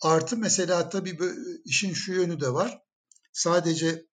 Artı 0.00 0.36
mesela 0.36 0.88
tabii 0.88 1.18
işin 1.64 1.92
şu 1.92 2.12
yönü 2.12 2.40
de 2.40 2.52
var. 2.52 2.82
Sadece 3.32 4.06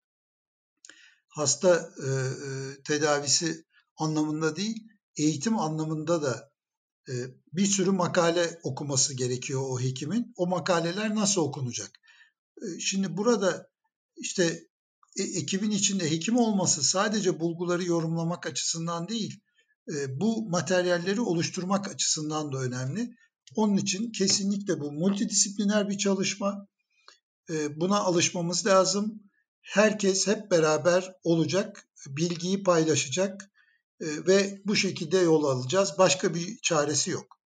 hasta 1.28 1.92
e, 2.06 2.10
tedavisi 2.84 3.66
anlamında 3.98 4.56
değil, 4.56 4.88
eğitim 5.16 5.60
anlamında 5.60 6.22
da 6.22 6.51
bir 7.54 7.66
sürü 7.66 7.92
makale 7.92 8.60
okuması 8.64 9.14
gerekiyor 9.14 9.62
o 9.64 9.80
hekimin. 9.80 10.34
O 10.36 10.48
makaleler 10.48 11.16
nasıl 11.16 11.42
okunacak? 11.42 11.92
Ee, 12.62 12.80
şimdi 12.80 13.18
burada 13.18 13.70
işte 14.18 14.64
e, 15.18 15.24
ekibin 15.24 15.72
içinde 15.72 16.12
hekim 16.12 16.38
olması 16.38 16.84
sadece 16.84 17.40
bulguları 17.40 17.84
yorumlamak 17.84 18.48
açısından 18.48 19.08
değil, 19.08 19.42
e, 19.90 20.20
bu 20.20 20.50
materyalleri 20.50 21.22
oluşturmak 21.22 21.88
açısından 21.88 22.54
da 22.54 22.58
önemli. 22.58 23.10
Onun 23.56 23.78
için 23.78 24.12
kesinlikle 24.12 24.80
bu 24.80 24.92
multidisipliner 24.92 25.90
bir 25.90 25.98
çalışma. 25.98 26.68
E, 27.50 27.80
buna 27.80 28.00
alışmamız 28.00 28.66
lazım. 28.66 29.24
Herkes 29.62 30.28
hep 30.28 30.52
beraber 30.52 31.14
olacak, 31.24 31.88
bilgiyi 32.08 32.64
paylaşacak 32.64 33.51
ve 34.02 34.62
bu 34.66 34.76
şekilde 34.76 35.18
yol 35.18 35.44
alacağız. 35.44 35.96
Başka 35.98 36.34
bir 36.34 36.58
çaresi 36.62 37.12
yok. 37.12 37.42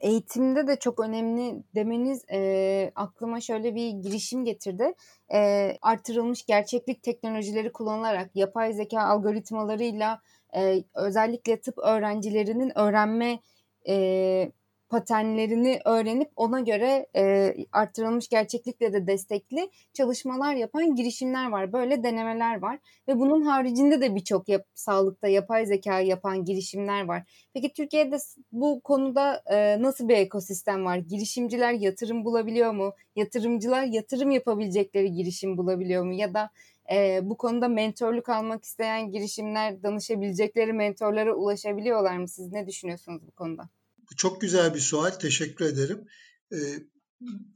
Eğitimde 0.00 0.66
de 0.66 0.78
çok 0.78 1.00
önemli 1.00 1.62
demeniz, 1.74 2.22
eee, 2.30 2.92
aklıma 2.94 3.40
şöyle 3.40 3.74
bir 3.74 3.90
girişim 3.90 4.44
getirdi. 4.44 4.92
Eee, 5.30 5.78
artırılmış 5.82 6.46
gerçeklik 6.46 7.02
teknolojileri 7.02 7.72
kullanılarak 7.72 8.30
yapay 8.34 8.72
zeka 8.72 9.00
algoritmalarıyla, 9.02 10.20
eee, 10.54 10.84
özellikle 10.94 11.60
tıp 11.60 11.78
öğrencilerinin 11.78 12.78
öğrenme, 12.78 13.40
eee 13.86 14.52
paternlerini 14.88 15.80
öğrenip 15.84 16.30
ona 16.36 16.60
göre 16.60 17.06
e, 17.16 17.54
arttırılmış 17.72 18.28
gerçeklikle 18.28 18.92
de 18.92 19.06
destekli 19.06 19.70
çalışmalar 19.92 20.54
yapan 20.54 20.94
girişimler 20.94 21.50
var. 21.50 21.72
Böyle 21.72 22.02
denemeler 22.02 22.62
var 22.62 22.78
ve 23.08 23.18
bunun 23.18 23.42
haricinde 23.42 24.00
de 24.00 24.14
birçok 24.14 24.48
yap, 24.48 24.66
sağlıkta 24.74 25.28
yapay 25.28 25.66
zeka 25.66 26.00
yapan 26.00 26.44
girişimler 26.44 27.04
var. 27.04 27.22
Peki 27.54 27.72
Türkiye'de 27.72 28.16
bu 28.52 28.80
konuda 28.80 29.42
e, 29.46 29.82
nasıl 29.82 30.08
bir 30.08 30.16
ekosistem 30.16 30.84
var? 30.84 30.96
Girişimciler 30.96 31.72
yatırım 31.72 32.24
bulabiliyor 32.24 32.72
mu? 32.72 32.92
Yatırımcılar 33.16 33.82
yatırım 33.82 34.30
yapabilecekleri 34.30 35.12
girişim 35.12 35.56
bulabiliyor 35.58 36.04
mu? 36.04 36.12
Ya 36.12 36.34
da 36.34 36.50
e, 36.92 37.20
bu 37.22 37.36
konuda 37.36 37.68
mentorluk 37.68 38.28
almak 38.28 38.64
isteyen 38.64 39.10
girişimler 39.10 39.82
danışabilecekleri 39.82 40.72
mentorlara 40.72 41.34
ulaşabiliyorlar 41.34 42.16
mı? 42.18 42.28
Siz 42.28 42.52
ne 42.52 42.66
düşünüyorsunuz 42.66 43.26
bu 43.26 43.30
konuda? 43.30 43.68
Çok 44.16 44.40
güzel 44.40 44.74
bir 44.74 44.80
sual. 44.80 45.10
Teşekkür 45.10 45.64
ederim. 45.64 46.04
Ee, 46.52 46.56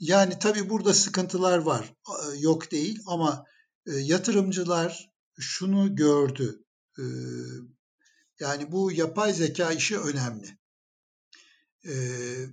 yani 0.00 0.38
tabii 0.38 0.70
burada 0.70 0.94
sıkıntılar 0.94 1.58
var. 1.58 1.94
Yok 2.38 2.70
değil 2.70 3.00
ama 3.06 3.44
e, 3.86 3.92
yatırımcılar 3.92 5.10
şunu 5.40 5.96
gördü. 5.96 6.64
Ee, 6.98 7.02
yani 8.40 8.72
bu 8.72 8.92
yapay 8.92 9.32
zeka 9.32 9.72
işi 9.72 9.98
önemli. 9.98 10.58
Ee, 11.86 12.46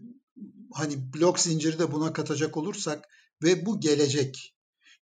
hani 0.74 1.14
blok 1.14 1.40
zinciri 1.40 1.80
de 1.80 1.92
buna 1.92 2.14
katacak 2.14 2.58
olursak 2.58 3.06
ve 3.44 3.66
bu 3.66 3.80
gelecek. 3.80 4.56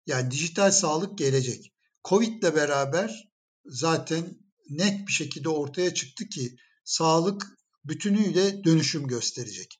Yani 0.06 0.30
dijital 0.30 0.70
sağlık 0.70 1.18
gelecek. 1.18 1.75
Covid 2.04 2.42
ile 2.42 2.54
beraber 2.54 3.32
zaten 3.64 4.38
net 4.70 5.06
bir 5.06 5.12
şekilde 5.12 5.49
ortaya 5.49 5.94
çıktı 5.94 6.28
ki 6.28 6.56
sağlık 6.84 7.46
bütünüyle 7.84 8.64
dönüşüm 8.64 9.06
gösterecek. 9.06 9.78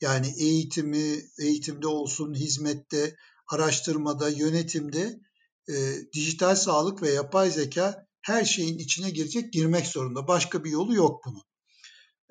Yani 0.00 0.34
eğitimi, 0.38 1.22
eğitimde 1.38 1.86
olsun, 1.86 2.34
hizmette, 2.34 3.16
araştırmada, 3.48 4.28
yönetimde 4.28 5.20
e, 5.68 5.74
dijital 6.12 6.56
sağlık 6.56 7.02
ve 7.02 7.10
yapay 7.10 7.50
zeka 7.50 8.06
her 8.22 8.44
şeyin 8.44 8.78
içine 8.78 9.10
girecek, 9.10 9.52
girmek 9.52 9.86
zorunda. 9.86 10.28
Başka 10.28 10.64
bir 10.64 10.70
yolu 10.70 10.94
yok 10.94 11.24
bunun. 11.24 11.42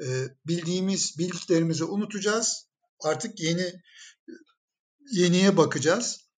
E, 0.03 0.27
bildiğimiz 0.47 1.17
bildiklerimizi 1.17 1.83
unutacağız. 1.83 2.67
Artık 3.03 3.39
yeni 3.39 3.73
yeniye 5.11 5.57
bakacağız. 5.57 6.29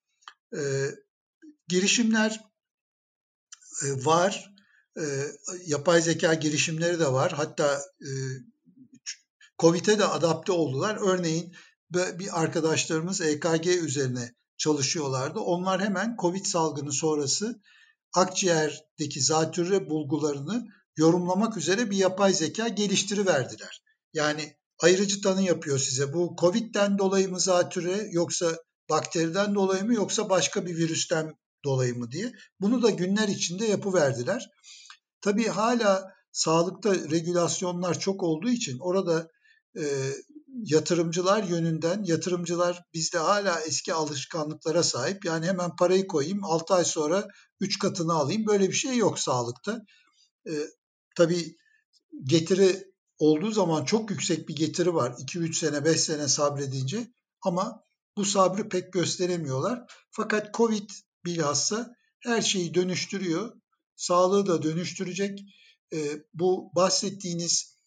E, 0.58 0.62
girişimler 1.68 2.42
e, 3.84 4.06
var. 4.06 4.52
e, 4.98 5.04
yapay 5.66 6.02
zeka 6.02 6.34
girişimleri 6.34 7.00
de 7.00 7.12
var. 7.12 7.32
Hatta 7.32 7.82
e, 8.02 8.10
COVID'e 9.62 10.00
de 10.00 10.06
adapte 10.06 10.52
oldular. 10.52 10.98
Örneğin 11.02 11.54
bir 11.92 12.42
arkadaşlarımız 12.42 13.22
EKG 13.22 13.68
üzerine 13.68 14.36
çalışıyorlardı. 14.58 15.40
Onlar 15.40 15.82
hemen 15.82 16.16
COVID 16.22 16.46
salgını 16.46 16.92
sonrası 16.92 17.62
akciğerdeki 18.14 19.22
zatürre 19.22 19.90
bulgularını 19.90 20.66
yorumlamak 20.98 21.58
üzere 21.58 21.92
bir 21.92 21.98
yapay 21.98 22.34
zeka 22.34 22.68
geliştiriverdiler. 22.68 23.84
Yani 24.14 24.56
ayrıcı 24.80 25.22
tanı 25.22 25.42
yapıyor 25.42 25.80
size. 25.80 26.14
Bu 26.14 26.36
COVID'den 26.40 26.98
dolayı 26.98 27.30
mı 27.30 27.40
zatürre 27.40 28.10
yoksa 28.12 28.58
bakteriden 28.90 29.56
dolayı 29.56 29.86
mı 29.86 29.94
yoksa 29.94 30.30
başka 30.30 30.66
bir 30.66 30.78
virüsten 30.78 31.34
dolayı 31.66 31.98
mı 31.98 32.12
diye. 32.12 32.32
Bunu 32.60 32.82
da 32.82 32.90
günler 32.90 33.28
içinde 33.28 33.66
yapıverdiler. 33.66 34.50
Tabii 35.22 35.48
hala 35.48 36.14
sağlıkta 36.32 36.96
regülasyonlar 36.96 38.00
çok 38.00 38.24
olduğu 38.24 38.50
için 38.50 38.80
orada 38.80 39.28
e, 39.78 40.14
yatırımcılar 40.64 41.44
yönünden 41.44 42.04
yatırımcılar 42.04 42.84
bizde 42.94 43.18
hala 43.18 43.62
eski 43.62 43.94
alışkanlıklara 43.94 44.84
sahip. 44.84 45.26
Yani 45.26 45.46
hemen 45.46 45.76
parayı 45.76 46.08
koyayım 46.08 46.44
6 46.44 46.74
ay 46.74 46.86
sonra 46.86 47.28
3 47.60 47.80
katını 47.80 48.14
alayım. 48.14 48.48
Böyle 48.48 48.68
bir 48.68 48.74
şey 48.74 48.98
yok 48.98 49.20
sağlıkta. 49.20 49.82
E, 50.48 50.52
tabii 51.16 51.56
getiri 52.24 52.92
olduğu 53.20 53.52
zaman 53.52 53.86
çok 53.86 54.12
yüksek 54.12 54.50
bir 54.50 54.56
getiri 54.56 54.94
var. 54.94 55.12
2-3 55.12 55.54
sene 55.54 55.86
5 55.86 56.02
sene 56.02 56.28
sabredince 56.28 57.08
ama 57.42 57.84
bu 58.18 58.26
sabrı 58.26 58.70
pek 58.70 58.94
gösteremiyorlar. 58.94 59.86
Fakat 60.12 60.54
Covid 60.54 60.90
bilhassa 61.26 61.96
her 62.20 62.42
şeyi 62.42 62.74
dönüştürüyor. 62.74 63.54
Sağlığı 63.96 64.46
da 64.46 64.64
dönüştürecek. 64.64 65.40
E, 65.94 65.98
bu 66.34 66.72
bahsettiğiniz 66.76 67.78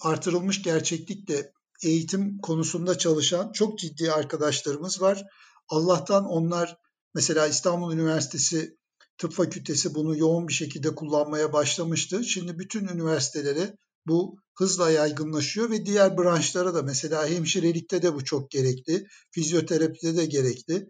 artırılmış 0.00 0.62
gerçeklikle 0.62 1.52
eğitim 1.82 2.38
konusunda 2.38 2.98
çalışan 2.98 3.52
çok 3.52 3.78
ciddi 3.78 4.12
arkadaşlarımız 4.12 5.02
var. 5.02 5.24
Allah'tan 5.68 6.24
onlar 6.24 6.76
mesela 7.14 7.46
İstanbul 7.46 7.92
Üniversitesi 7.92 8.78
Tıp 9.18 9.32
Fakültesi 9.32 9.94
bunu 9.94 10.18
yoğun 10.18 10.48
bir 10.48 10.52
şekilde 10.52 10.94
kullanmaya 10.94 11.52
başlamıştı. 11.52 12.24
Şimdi 12.24 12.58
bütün 12.58 12.88
üniversitelere 12.88 13.76
bu 14.06 14.36
hızla 14.54 14.90
yaygınlaşıyor 14.90 15.70
ve 15.70 15.86
diğer 15.86 16.18
branşlara 16.18 16.74
da 16.74 16.82
mesela 16.82 17.28
hemşirelikte 17.28 18.02
de 18.02 18.14
bu 18.14 18.24
çok 18.24 18.50
gerekli, 18.50 19.06
fizyoterapide 19.30 20.16
de 20.16 20.26
gerekli. 20.26 20.88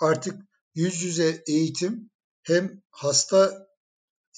Artık 0.00 0.42
yüz 0.74 1.02
yüze 1.02 1.42
eğitim 1.46 2.10
hem 2.42 2.82
hasta 2.90 3.66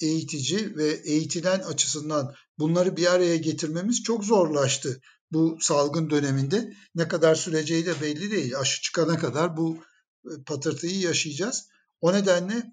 eğitici 0.01 0.75
ve 0.75 0.87
eğitilen 0.87 1.59
açısından 1.59 2.33
bunları 2.59 2.97
bir 2.97 3.13
araya 3.13 3.37
getirmemiz 3.37 4.03
çok 4.03 4.23
zorlaştı 4.25 5.01
bu 5.31 5.57
salgın 5.61 6.09
döneminde. 6.09 6.73
Ne 6.95 7.07
kadar 7.07 7.35
süreceği 7.35 7.85
de 7.85 8.01
belli 8.01 8.31
değil. 8.31 8.59
Aşı 8.59 8.81
çıkana 8.81 9.19
kadar 9.19 9.57
bu 9.57 9.77
e, 10.25 10.43
patırtıyı 10.45 10.99
yaşayacağız. 10.99 11.69
O 12.01 12.13
nedenle 12.13 12.71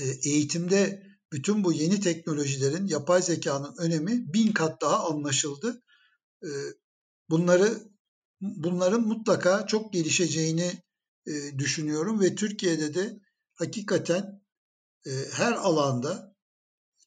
e, 0.00 0.04
eğitimde 0.04 1.06
bütün 1.32 1.64
bu 1.64 1.72
yeni 1.72 2.00
teknolojilerin, 2.00 2.86
yapay 2.86 3.22
zekanın 3.22 3.74
önemi 3.78 4.32
bin 4.32 4.52
kat 4.52 4.80
daha 4.80 5.08
anlaşıldı. 5.08 5.82
E, 6.42 6.48
bunları 7.30 7.92
bunların 8.40 9.06
mutlaka 9.06 9.66
çok 9.66 9.92
gelişeceğini 9.92 10.82
düşünüyorum 11.58 12.20
ve 12.20 12.34
Türkiye'de 12.34 12.94
de 12.94 13.20
hakikaten 13.54 14.42
her 15.32 15.52
alanda 15.52 16.31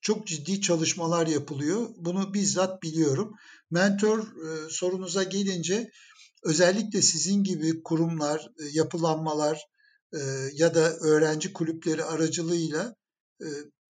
çok 0.06 0.28
ciddi 0.28 0.62
çalışmalar 0.62 1.28
yapılıyor. 1.28 1.90
Bunu 1.98 2.34
bizzat 2.34 2.84
biliyorum. 2.84 3.36
Mentor 3.72 4.20
e, 4.20 4.70
sorunuza 4.70 5.24
gelince 5.24 5.92
özellikle 6.44 7.02
sizin 7.02 7.44
gibi 7.44 7.84
kurumlar, 7.84 8.52
e, 8.60 8.64
yapılanmalar 8.72 9.68
ya 10.54 10.76
da 10.76 10.96
öğrenci 10.98 11.54
kulüpleri 11.54 12.04
aracılığıyla 12.04 12.96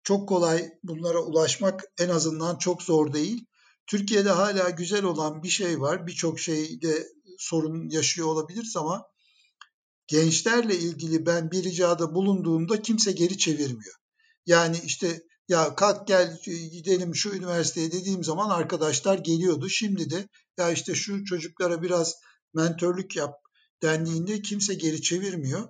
çok 0.04 0.30
kolay 0.30 0.72
bunlara 0.84 1.20
ulaşmak 1.20 1.84
en 2.00 2.10
azından 2.10 2.58
çok 2.58 2.84
zor 2.84 3.14
değil. 3.14 3.46
Türkiye'de 3.88 4.30
hala 4.30 4.70
güzel 4.70 5.04
olan 5.04 5.44
bir 5.44 5.50
şey 5.50 5.82
var. 5.82 6.08
Birçok 6.08 6.40
şeyde 6.40 7.08
sorun 7.38 7.90
yaşıyor 7.90 8.28
olabiliriz 8.28 8.78
ama 8.78 9.06
gençlerle 10.08 10.76
ilgili 10.76 11.26
ben 11.26 11.52
bir 11.52 11.64
ricada 11.64 12.16
bulunduğumda 12.16 12.82
kimse 12.82 13.12
geri 13.12 13.38
çevirmiyor. 13.38 13.96
Yani 14.46 14.78
işte 14.86 15.22
ya 15.48 15.76
kalk 15.76 16.08
gel 16.08 16.40
gidelim 16.72 17.16
şu 17.16 17.36
üniversiteye 17.36 17.92
dediğim 17.92 18.24
zaman 18.24 18.50
arkadaşlar 18.50 19.18
geliyordu. 19.18 19.70
Şimdi 19.70 20.10
de 20.10 20.28
ya 20.58 20.72
işte 20.72 20.96
şu 20.96 21.26
çocuklara 21.26 21.82
biraz 21.82 22.16
mentörlük 22.54 23.16
yap 23.16 23.34
dendiğinde 23.82 24.42
kimse 24.42 24.74
geri 24.74 25.02
çevirmiyor. 25.02 25.70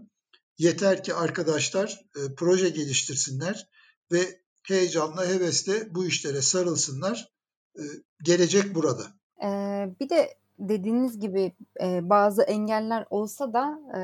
Yeter 0.57 1.03
ki 1.03 1.13
arkadaşlar 1.13 2.01
e, 2.15 2.35
proje 2.35 2.69
geliştirsinler 2.69 3.67
ve 4.11 4.41
heyecanla, 4.63 5.27
hevesle 5.27 5.95
bu 5.95 6.05
işlere 6.05 6.41
sarılsınlar. 6.41 7.33
E, 7.77 7.83
gelecek 8.23 8.75
burada. 8.75 9.03
Ee, 9.43 9.95
bir 9.99 10.09
de 10.09 10.37
dediğiniz 10.59 11.19
gibi 11.19 11.51
e, 11.81 12.09
bazı 12.09 12.43
engeller 12.43 13.05
olsa 13.09 13.53
da 13.53 13.79
e, 13.97 13.99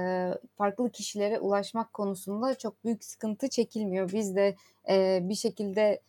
farklı 0.58 0.92
kişilere 0.92 1.40
ulaşmak 1.40 1.94
konusunda 1.94 2.58
çok 2.58 2.84
büyük 2.86 3.04
sıkıntı 3.04 3.50
çekilmiyor. 3.50 4.12
Biz 4.12 4.36
de 4.36 4.56
e, 4.90 5.20
bir 5.24 5.36
şekilde 5.36 6.02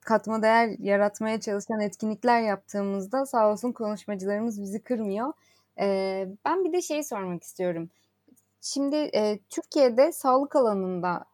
katma 0.00 0.42
değer 0.42 0.76
yaratmaya 0.78 1.40
çalışan 1.40 1.80
etkinlikler 1.80 2.40
yaptığımızda 2.42 3.26
sağ 3.26 3.52
olsun 3.52 3.72
konuşmacılarımız 3.72 4.62
bizi 4.62 4.82
kırmıyor. 4.82 5.32
E, 5.80 6.28
ben 6.44 6.64
bir 6.64 6.72
de 6.72 6.82
şey 6.82 7.02
sormak 7.02 7.42
istiyorum. 7.42 7.90
Şimdi 8.60 8.96
e, 8.96 9.38
Türkiye'de 9.50 10.12
sağlık 10.12 10.56
alanında 10.56 11.24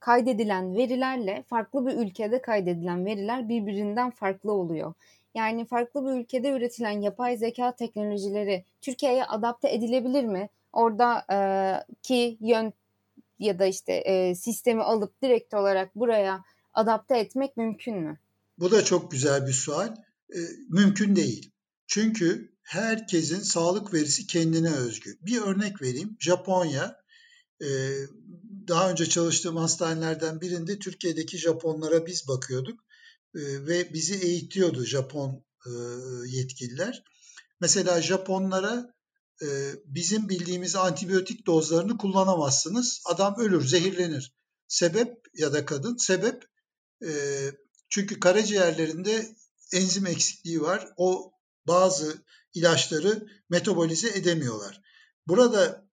kaydedilen 0.00 0.76
verilerle 0.76 1.44
farklı 1.48 1.86
bir 1.86 1.92
ülkede 1.96 2.42
kaydedilen 2.42 3.06
veriler 3.06 3.48
birbirinden 3.48 4.10
farklı 4.10 4.52
oluyor. 4.52 4.94
Yani 5.34 5.66
farklı 5.66 6.06
bir 6.06 6.20
ülkede 6.20 6.50
üretilen 6.50 7.00
yapay 7.00 7.36
zeka 7.36 7.76
teknolojileri 7.76 8.64
Türkiye'ye 8.80 9.24
adapte 9.24 9.70
edilebilir 9.70 10.24
mi? 10.24 10.48
Orada 10.72 11.24
e, 12.10 12.36
yön 12.40 12.72
ya 13.38 13.58
da 13.58 13.66
işte 13.66 13.92
e, 13.92 14.34
sistemi 14.34 14.82
alıp 14.82 15.22
direkt 15.22 15.54
olarak 15.54 15.94
buraya 15.96 16.44
adapte 16.74 17.18
etmek 17.18 17.56
mümkün 17.56 17.96
mü? 17.96 18.18
Bu 18.58 18.70
da 18.70 18.84
çok 18.84 19.10
güzel 19.10 19.46
bir 19.46 19.52
sual. 19.52 19.96
E, 20.34 20.38
mümkün 20.68 21.16
değil. 21.16 21.50
Çünkü 21.86 22.52
herkesin 22.62 23.40
sağlık 23.40 23.94
verisi 23.94 24.26
kendine 24.26 24.70
özgü. 24.70 25.18
Bir 25.20 25.42
örnek 25.42 25.82
vereyim. 25.82 26.16
Japonya 26.20 26.96
e, 27.60 27.68
daha 28.68 28.90
önce 28.90 29.08
çalıştığım 29.08 29.56
hastanelerden 29.56 30.40
birinde 30.40 30.78
Türkiye'deki 30.78 31.38
Japonlara 31.38 32.06
biz 32.06 32.28
bakıyorduk 32.28 32.83
ve 33.34 33.92
bizi 33.92 34.14
eğitiyordu 34.14 34.84
Japon 34.84 35.44
yetkililer. 36.26 37.04
Mesela 37.60 38.02
Japonlara 38.02 38.94
bizim 39.84 40.28
bildiğimiz 40.28 40.76
antibiyotik 40.76 41.46
dozlarını 41.46 41.98
kullanamazsınız. 41.98 43.02
Adam 43.06 43.34
ölür, 43.38 43.66
zehirlenir. 43.66 44.34
Sebep 44.68 45.16
ya 45.34 45.52
da 45.52 45.64
kadın 45.64 45.96
sebep 45.96 46.44
çünkü 47.88 48.20
karaciğerlerinde 48.20 49.36
enzim 49.72 50.06
eksikliği 50.06 50.60
var. 50.60 50.88
O 50.96 51.32
bazı 51.66 52.24
ilaçları 52.54 53.26
metabolize 53.50 54.08
edemiyorlar. 54.08 54.80
Burada 55.26 55.88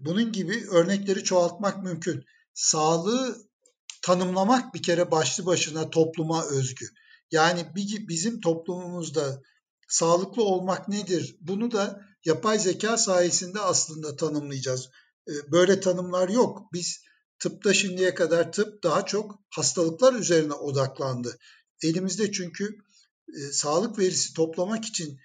bunun 0.00 0.32
gibi 0.32 0.66
örnekleri 0.70 1.24
çoğaltmak 1.24 1.82
mümkün. 1.82 2.24
Sağlığı 2.54 3.48
tanımlamak 4.04 4.74
bir 4.74 4.82
kere 4.82 5.10
başlı 5.10 5.46
başına 5.46 5.90
topluma 5.90 6.46
özgü. 6.46 6.86
Yani 7.30 7.66
bizim 8.08 8.40
toplumumuzda 8.40 9.42
sağlıklı 9.88 10.42
olmak 10.42 10.88
nedir? 10.88 11.36
Bunu 11.40 11.70
da 11.70 12.00
yapay 12.24 12.58
zeka 12.58 12.96
sayesinde 12.96 13.60
aslında 13.60 14.16
tanımlayacağız. 14.16 14.88
Ee, 15.28 15.52
böyle 15.52 15.80
tanımlar 15.80 16.28
yok. 16.28 16.62
Biz 16.72 17.00
tıpta 17.38 17.74
şimdiye 17.74 18.14
kadar 18.14 18.52
tıp 18.52 18.82
daha 18.82 19.06
çok 19.06 19.38
hastalıklar 19.50 20.12
üzerine 20.12 20.52
odaklandı. 20.52 21.38
Elimizde 21.82 22.32
çünkü 22.32 22.76
e, 23.36 23.52
sağlık 23.52 23.98
verisi 23.98 24.34
toplamak 24.34 24.84
için 24.84 25.18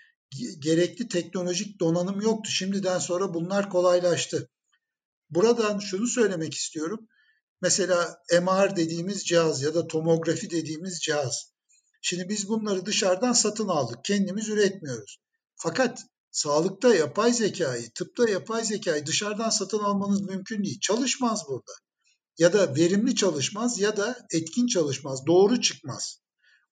gerekli 0.60 1.08
teknolojik 1.08 1.80
donanım 1.80 2.22
yoktu. 2.22 2.52
Şimdiden 2.52 3.00
sonra 3.00 3.34
bunlar 3.34 3.70
kolaylaştı. 3.70 4.50
Buradan 5.30 5.80
şunu 5.80 6.08
söylemek 6.08 6.54
istiyorum. 6.54 7.08
Mesela 7.62 8.24
MR 8.42 8.76
dediğimiz 8.76 9.24
cihaz 9.24 9.62
ya 9.62 9.74
da 9.74 9.88
tomografi 9.88 10.50
dediğimiz 10.50 11.00
cihaz. 11.00 11.52
Şimdi 12.02 12.30
biz 12.30 12.50
bunları 12.50 12.86
dışarıdan 12.86 13.34
satın 13.34 13.68
aldık. 13.68 14.06
Kendimiz 14.06 14.50
üretmiyoruz. 14.50 15.20
Fakat 15.56 16.06
sağlıkta 16.32 16.96
yapay 16.96 17.34
zekayı, 17.34 17.92
tıpta 17.96 18.30
yapay 18.30 18.66
zekayı 18.66 19.06
dışarıdan 19.06 19.50
satın 19.50 19.80
almanız 19.80 20.22
mümkün 20.22 20.64
değil. 20.64 20.80
Çalışmaz 20.82 21.44
burada. 21.48 21.72
Ya 22.38 22.54
da 22.54 22.76
verimli 22.76 23.16
çalışmaz 23.16 23.80
ya 23.80 23.98
da 23.98 24.28
etkin 24.34 24.68
çalışmaz, 24.68 25.26
doğru 25.28 25.62
çıkmaz. 25.62 26.20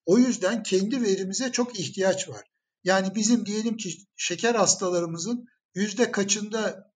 O 0.06 0.18
yüzden 0.18 0.64
kendi 0.64 1.02
verimize 1.02 1.52
çok 1.52 1.80
ihtiyaç 1.80 2.30
var. 2.30 2.44
Yani 2.84 3.16
bizim 3.16 3.46
diyelim 3.46 3.78
ki 3.78 3.98
şeker 4.16 4.56
hastalarımızın 4.56 5.46
yüzde 5.76 6.12
kaçında 6.12 6.87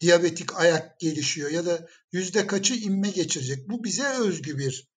diyabetik 0.00 0.56
ayak 0.56 1.00
gelişiyor 1.00 1.50
ya 1.50 1.66
da 1.66 1.88
yüzde 2.12 2.46
kaçı 2.46 2.74
inme 2.74 3.10
geçirecek. 3.10 3.68
Bu 3.68 3.84
bize 3.84 4.08
özgü 4.08 4.58
bir 4.58 4.88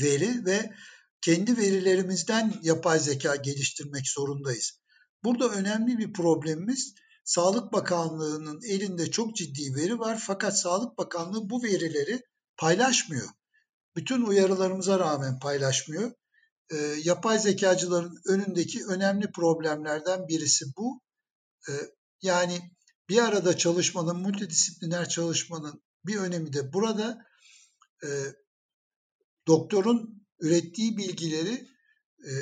veri 0.00 0.46
ve 0.46 0.74
kendi 1.20 1.56
verilerimizden 1.56 2.54
yapay 2.62 3.00
zeka 3.00 3.36
geliştirmek 3.36 4.08
zorundayız. 4.08 4.80
Burada 5.24 5.48
önemli 5.48 5.98
bir 5.98 6.12
problemimiz 6.12 6.94
Sağlık 7.24 7.72
Bakanlığı'nın 7.72 8.60
elinde 8.62 9.10
çok 9.10 9.36
ciddi 9.36 9.74
veri 9.74 9.98
var 9.98 10.22
fakat 10.26 10.58
Sağlık 10.58 10.98
Bakanlığı 10.98 11.50
bu 11.50 11.62
verileri 11.62 12.22
paylaşmıyor. 12.56 13.28
Bütün 13.96 14.22
uyarılarımıza 14.22 14.98
rağmen 14.98 15.38
paylaşmıyor. 15.38 16.12
E, 16.70 16.76
yapay 17.04 17.38
zekacıların 17.38 18.16
önündeki 18.26 18.86
önemli 18.86 19.32
problemlerden 19.32 20.28
birisi 20.28 20.64
bu. 20.76 21.00
E, 21.68 21.72
yani 22.22 22.70
bir 23.08 23.18
arada 23.18 23.56
çalışmanın, 23.56 24.16
multidisipliner 24.16 25.08
çalışmanın 25.08 25.82
bir 26.06 26.16
önemi 26.16 26.52
de 26.52 26.72
burada. 26.72 27.26
E, 28.04 28.08
doktorun 29.46 30.26
ürettiği 30.40 30.96
bilgileri, 30.96 31.68
e, 32.26 32.32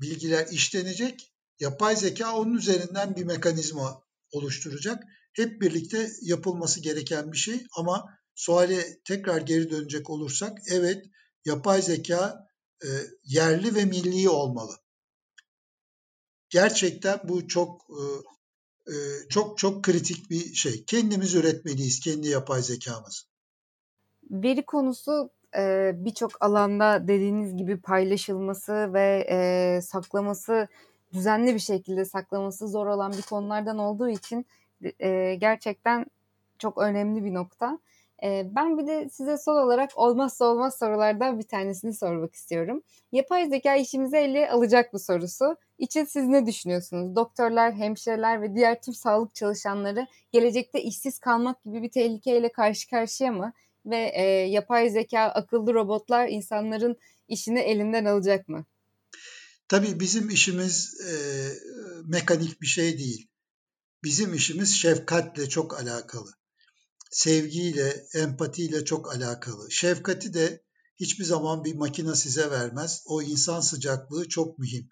bilgiler 0.00 0.46
işlenecek, 0.50 1.32
yapay 1.60 1.96
zeka 1.96 2.36
onun 2.36 2.54
üzerinden 2.54 3.16
bir 3.16 3.24
mekanizma 3.24 4.02
oluşturacak. 4.32 5.04
Hep 5.32 5.60
birlikte 5.60 6.12
yapılması 6.22 6.80
gereken 6.80 7.32
bir 7.32 7.36
şey 7.36 7.66
ama 7.76 8.18
suale 8.34 9.02
tekrar 9.04 9.40
geri 9.40 9.70
dönecek 9.70 10.10
olursak 10.10 10.58
evet 10.66 11.06
yapay 11.44 11.82
zeka 11.82 12.46
e, 12.84 12.88
yerli 13.24 13.74
ve 13.74 13.84
milli 13.84 14.28
olmalı. 14.28 14.76
Gerçekten 16.50 17.20
bu 17.24 17.48
çok 17.48 17.80
e, 17.90 18.02
çok 19.28 19.58
çok 19.58 19.82
kritik 19.82 20.30
bir 20.30 20.54
şey. 20.54 20.84
Kendimiz 20.84 21.34
üretmeliyiz 21.34 22.00
kendi 22.00 22.28
yapay 22.28 22.62
zekamızı. 22.62 23.22
Veri 24.30 24.66
konusu 24.66 25.30
birçok 25.94 26.30
alanda 26.44 27.08
dediğiniz 27.08 27.56
gibi 27.56 27.80
paylaşılması 27.80 28.94
ve 28.94 29.80
saklaması 29.82 30.68
düzenli 31.12 31.54
bir 31.54 31.60
şekilde 31.60 32.04
saklaması 32.04 32.68
zor 32.68 32.86
olan 32.86 33.12
bir 33.12 33.22
konulardan 33.22 33.78
olduğu 33.78 34.08
için 34.08 34.46
gerçekten 35.38 36.06
çok 36.58 36.78
önemli 36.78 37.24
bir 37.24 37.34
nokta. 37.34 37.78
Ben 38.24 38.78
bir 38.78 38.86
de 38.86 39.08
size 39.08 39.38
son 39.38 39.66
olarak 39.66 39.90
olmazsa 39.98 40.44
olmaz 40.44 40.78
sorulardan 40.78 41.38
bir 41.38 41.48
tanesini 41.48 41.94
sormak 41.94 42.34
istiyorum. 42.34 42.82
Yapay 43.12 43.48
zeka 43.48 43.76
işimizi 43.76 44.16
ele 44.16 44.50
alacak 44.50 44.92
mı 44.92 45.00
sorusu. 45.00 45.56
İçin 45.78 46.04
siz 46.04 46.24
ne 46.24 46.46
düşünüyorsunuz? 46.46 47.16
Doktorlar, 47.16 47.74
hemşireler 47.74 48.42
ve 48.42 48.54
diğer 48.54 48.82
tüm 48.82 48.94
sağlık 48.94 49.34
çalışanları 49.34 50.06
gelecekte 50.32 50.82
işsiz 50.82 51.18
kalmak 51.18 51.64
gibi 51.64 51.82
bir 51.82 51.90
tehlikeyle 51.90 52.52
karşı 52.52 52.90
karşıya 52.90 53.32
mı? 53.32 53.52
Ve 53.86 54.12
e, 54.14 54.22
yapay 54.48 54.90
zeka, 54.90 55.20
akıllı 55.20 55.74
robotlar 55.74 56.28
insanların 56.28 56.96
işini 57.28 57.60
elinden 57.60 58.04
alacak 58.04 58.48
mı? 58.48 58.64
Tabii 59.68 60.00
bizim 60.00 60.30
işimiz 60.30 61.00
e, 61.00 61.12
mekanik 62.04 62.60
bir 62.62 62.66
şey 62.66 62.98
değil. 62.98 63.28
Bizim 64.04 64.34
işimiz 64.34 64.74
şefkatle 64.74 65.48
çok 65.48 65.80
alakalı. 65.80 66.41
Sevgiyle, 67.12 68.06
empatiyle 68.14 68.84
çok 68.84 69.14
alakalı. 69.14 69.70
Şefkati 69.70 70.34
de 70.34 70.62
hiçbir 70.96 71.24
zaman 71.24 71.64
bir 71.64 71.74
makine 71.74 72.14
size 72.14 72.50
vermez. 72.50 73.02
O 73.06 73.22
insan 73.22 73.60
sıcaklığı 73.60 74.28
çok 74.28 74.58
mühim. 74.58 74.88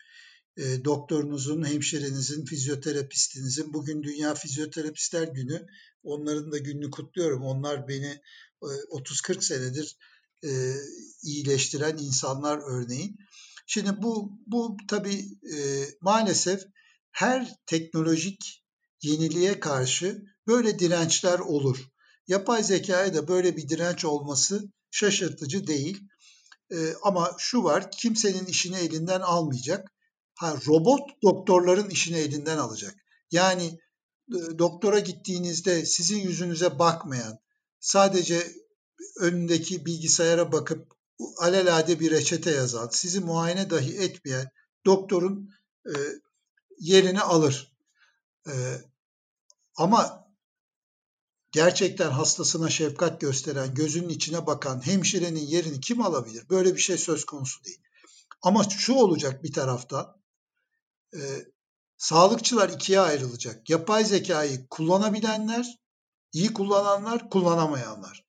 E, 0.56 0.84
doktorunuzun, 0.84 1.64
hemşirenizin, 1.64 2.44
fizyoterapistinizin, 2.44 3.72
bugün 3.72 4.02
Dünya 4.02 4.34
Fizyoterapistler 4.34 5.28
Günü, 5.28 5.66
onların 6.02 6.52
da 6.52 6.58
gününü 6.58 6.90
kutluyorum. 6.90 7.42
Onlar 7.42 7.88
beni 7.88 8.20
e, 8.62 8.66
30-40 8.66 9.42
senedir 9.42 9.96
e, 10.44 10.74
iyileştiren 11.22 11.98
insanlar 11.98 12.58
örneğin. 12.58 13.16
Şimdi 13.66 14.02
bu, 14.02 14.38
bu 14.46 14.76
tabii 14.88 15.24
e, 15.54 15.84
maalesef 16.00 16.62
her 17.12 17.54
teknolojik 17.66 18.64
yeniliğe 19.02 19.60
karşı 19.60 20.22
böyle 20.46 20.78
dirençler 20.78 21.38
olur. 21.38 21.89
Yapay 22.30 22.62
zekaya 22.62 23.14
da 23.14 23.28
böyle 23.28 23.56
bir 23.56 23.68
direnç 23.68 24.04
olması 24.04 24.68
şaşırtıcı 24.90 25.66
değil. 25.66 26.00
E, 26.72 26.76
ama 27.02 27.34
şu 27.38 27.64
var, 27.64 27.90
kimsenin 27.90 28.46
işini 28.46 28.76
elinden 28.76 29.20
almayacak. 29.20 29.92
Ha, 30.34 30.56
robot 30.66 31.22
doktorların 31.22 31.90
işini 31.90 32.16
elinden 32.16 32.58
alacak. 32.58 32.94
Yani 33.30 33.78
e, 34.28 34.58
doktora 34.58 34.98
gittiğinizde 34.98 35.86
sizin 35.86 36.18
yüzünüze 36.18 36.78
bakmayan, 36.78 37.38
sadece 37.80 38.52
önündeki 39.20 39.86
bilgisayara 39.86 40.52
bakıp 40.52 40.92
alelade 41.38 42.00
bir 42.00 42.10
reçete 42.10 42.50
yazan, 42.50 42.88
sizi 42.92 43.20
muayene 43.20 43.70
dahi 43.70 43.98
etmeyen 43.98 44.50
doktorun 44.86 45.50
e, 45.86 45.94
yerini 46.78 47.20
alır. 47.20 47.76
E, 48.46 48.52
ama 49.76 50.29
gerçekten 51.52 52.10
hastasına 52.10 52.70
şefkat 52.70 53.20
gösteren, 53.20 53.74
gözünün 53.74 54.08
içine 54.08 54.46
bakan 54.46 54.86
hemşirenin 54.86 55.46
yerini 55.46 55.80
kim 55.80 56.02
alabilir? 56.02 56.48
Böyle 56.50 56.74
bir 56.74 56.80
şey 56.80 56.98
söz 56.98 57.24
konusu 57.24 57.64
değil. 57.64 57.80
Ama 58.42 58.64
şu 58.64 58.94
olacak 58.94 59.44
bir 59.44 59.52
tarafta, 59.52 60.16
e, 61.14 61.20
sağlıkçılar 61.96 62.68
ikiye 62.68 63.00
ayrılacak. 63.00 63.70
Yapay 63.70 64.04
zekayı 64.04 64.66
kullanabilenler, 64.68 65.78
iyi 66.32 66.52
kullananlar, 66.52 67.30
kullanamayanlar. 67.30 68.24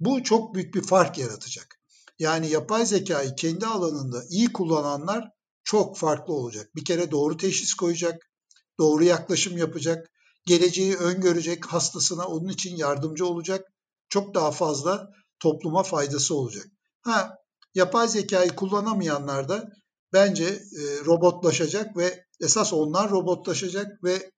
Bu 0.00 0.22
çok 0.22 0.54
büyük 0.54 0.74
bir 0.74 0.82
fark 0.82 1.18
yaratacak. 1.18 1.80
Yani 2.18 2.50
yapay 2.50 2.86
zekayı 2.86 3.34
kendi 3.34 3.66
alanında 3.66 4.24
iyi 4.28 4.52
kullananlar 4.52 5.30
çok 5.64 5.98
farklı 5.98 6.34
olacak. 6.34 6.76
Bir 6.76 6.84
kere 6.84 7.10
doğru 7.10 7.36
teşhis 7.36 7.74
koyacak, 7.74 8.30
doğru 8.78 9.04
yaklaşım 9.04 9.58
yapacak, 9.58 10.10
geleceği 10.46 10.96
öngörecek, 10.96 11.66
hastasına 11.66 12.26
onun 12.26 12.48
için 12.48 12.76
yardımcı 12.76 13.26
olacak. 13.26 13.72
Çok 14.08 14.34
daha 14.34 14.50
fazla 14.50 15.10
topluma 15.40 15.82
faydası 15.82 16.34
olacak. 16.34 16.66
Ha, 17.00 17.38
yapay 17.74 18.08
zekayı 18.08 18.50
kullanamayanlar 18.50 19.48
da 19.48 19.68
bence 20.12 20.44
e, 20.44 21.04
robotlaşacak 21.04 21.96
ve 21.96 22.24
esas 22.40 22.72
onlar 22.72 23.10
robotlaşacak 23.10 24.04
ve 24.04 24.30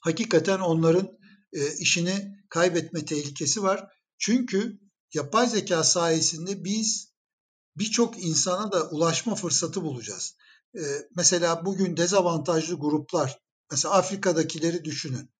hakikaten 0.00 0.58
onların 0.58 1.08
e, 1.52 1.76
işini 1.76 2.36
kaybetme 2.48 3.04
tehlikesi 3.04 3.62
var. 3.62 3.88
Çünkü 4.18 4.78
yapay 5.14 5.48
zeka 5.48 5.84
sayesinde 5.84 6.64
biz 6.64 7.12
birçok 7.76 8.24
insana 8.24 8.72
da 8.72 8.90
ulaşma 8.90 9.34
fırsatı 9.34 9.82
bulacağız. 9.82 10.36
Ee, 10.76 10.80
mesela 11.16 11.64
bugün 11.64 11.96
dezavantajlı 11.96 12.74
gruplar, 12.74 13.38
mesela 13.72 13.94
Afrika'dakileri 13.94 14.84
düşünün. 14.84 15.30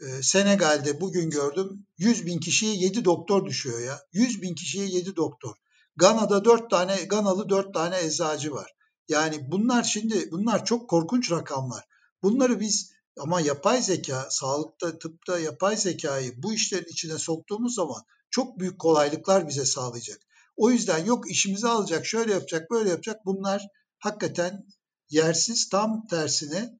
Ee, 0.00 0.22
Senegal'de 0.22 1.00
bugün 1.00 1.30
gördüm 1.30 1.86
100 1.98 2.26
bin 2.26 2.38
kişiye 2.38 2.74
7 2.74 3.04
doktor 3.04 3.46
düşüyor 3.46 3.80
ya. 3.80 4.00
100 4.12 4.42
bin 4.42 4.54
kişiye 4.54 4.86
7 4.86 5.16
doktor. 5.16 5.54
Gana'da 5.96 6.44
4 6.44 6.70
tane, 6.70 6.96
Ganalı 7.04 7.48
4 7.48 7.74
tane 7.74 8.00
eczacı 8.00 8.52
var. 8.52 8.74
Yani 9.08 9.50
bunlar 9.50 9.82
şimdi, 9.82 10.30
bunlar 10.30 10.64
çok 10.64 10.90
korkunç 10.90 11.30
rakamlar. 11.30 11.84
Bunları 12.22 12.60
biz 12.60 12.92
ama 13.18 13.40
yapay 13.40 13.82
zeka, 13.82 14.26
sağlıkta, 14.30 14.98
tıpta 14.98 15.38
yapay 15.38 15.76
zekayı 15.76 16.42
bu 16.42 16.52
işlerin 16.54 16.92
içine 16.92 17.18
soktuğumuz 17.18 17.74
zaman 17.74 18.02
çok 18.30 18.58
büyük 18.58 18.78
kolaylıklar 18.78 19.48
bize 19.48 19.64
sağlayacak. 19.64 20.20
O 20.56 20.70
yüzden 20.70 21.04
yok 21.04 21.30
işimizi 21.30 21.68
alacak, 21.68 22.06
şöyle 22.06 22.32
yapacak, 22.32 22.70
böyle 22.70 22.90
yapacak. 22.90 23.26
Bunlar 23.26 23.68
hakikaten 23.98 24.66
yersiz. 25.10 25.68
Tam 25.68 26.06
tersine 26.06 26.78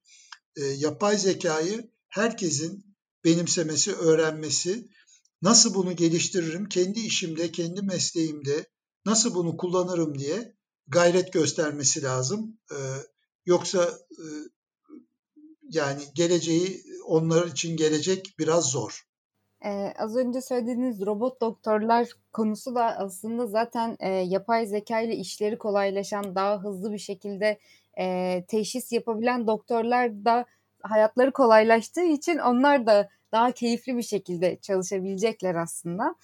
e, 0.56 0.64
yapay 0.64 1.18
zekayı 1.18 1.90
herkesin 2.08 2.96
benimsemesi, 3.24 3.94
öğrenmesi, 3.94 4.88
nasıl 5.42 5.74
bunu 5.74 5.96
geliştiririm, 5.96 6.68
kendi 6.68 7.00
işimde, 7.00 7.52
kendi 7.52 7.82
mesleğimde 7.82 8.66
nasıl 9.06 9.34
bunu 9.34 9.56
kullanırım 9.56 10.18
diye 10.18 10.56
gayret 10.88 11.32
göstermesi 11.32 12.02
lazım. 12.02 12.58
E, 12.72 12.76
yoksa 13.46 13.98
e, 14.10 14.24
yani 15.62 16.02
geleceği 16.14 16.84
onlar 17.04 17.46
için 17.46 17.76
gelecek 17.76 18.34
biraz 18.38 18.70
zor. 18.70 19.09
Ee, 19.64 19.92
az 19.98 20.16
önce 20.16 20.40
söylediğiniz 20.40 21.06
robot 21.06 21.40
doktorlar 21.40 22.08
konusu 22.32 22.74
da 22.74 22.84
aslında 22.84 23.46
zaten 23.46 23.96
e, 24.00 24.08
yapay 24.08 24.66
zeka 24.66 25.00
ile 25.00 25.16
işleri 25.16 25.58
kolaylaşan, 25.58 26.34
daha 26.34 26.62
hızlı 26.62 26.92
bir 26.92 26.98
şekilde 26.98 27.58
e, 27.98 28.44
teşhis 28.48 28.92
yapabilen 28.92 29.46
doktorlar 29.46 30.24
da 30.24 30.44
hayatları 30.82 31.32
kolaylaştığı 31.32 32.04
için 32.04 32.38
onlar 32.38 32.86
da 32.86 33.08
daha 33.32 33.52
keyifli 33.52 33.96
bir 33.96 34.02
şekilde 34.02 34.58
çalışabilecekler 34.60 35.54
aslında. 35.54 36.14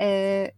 Ee, 0.00 0.52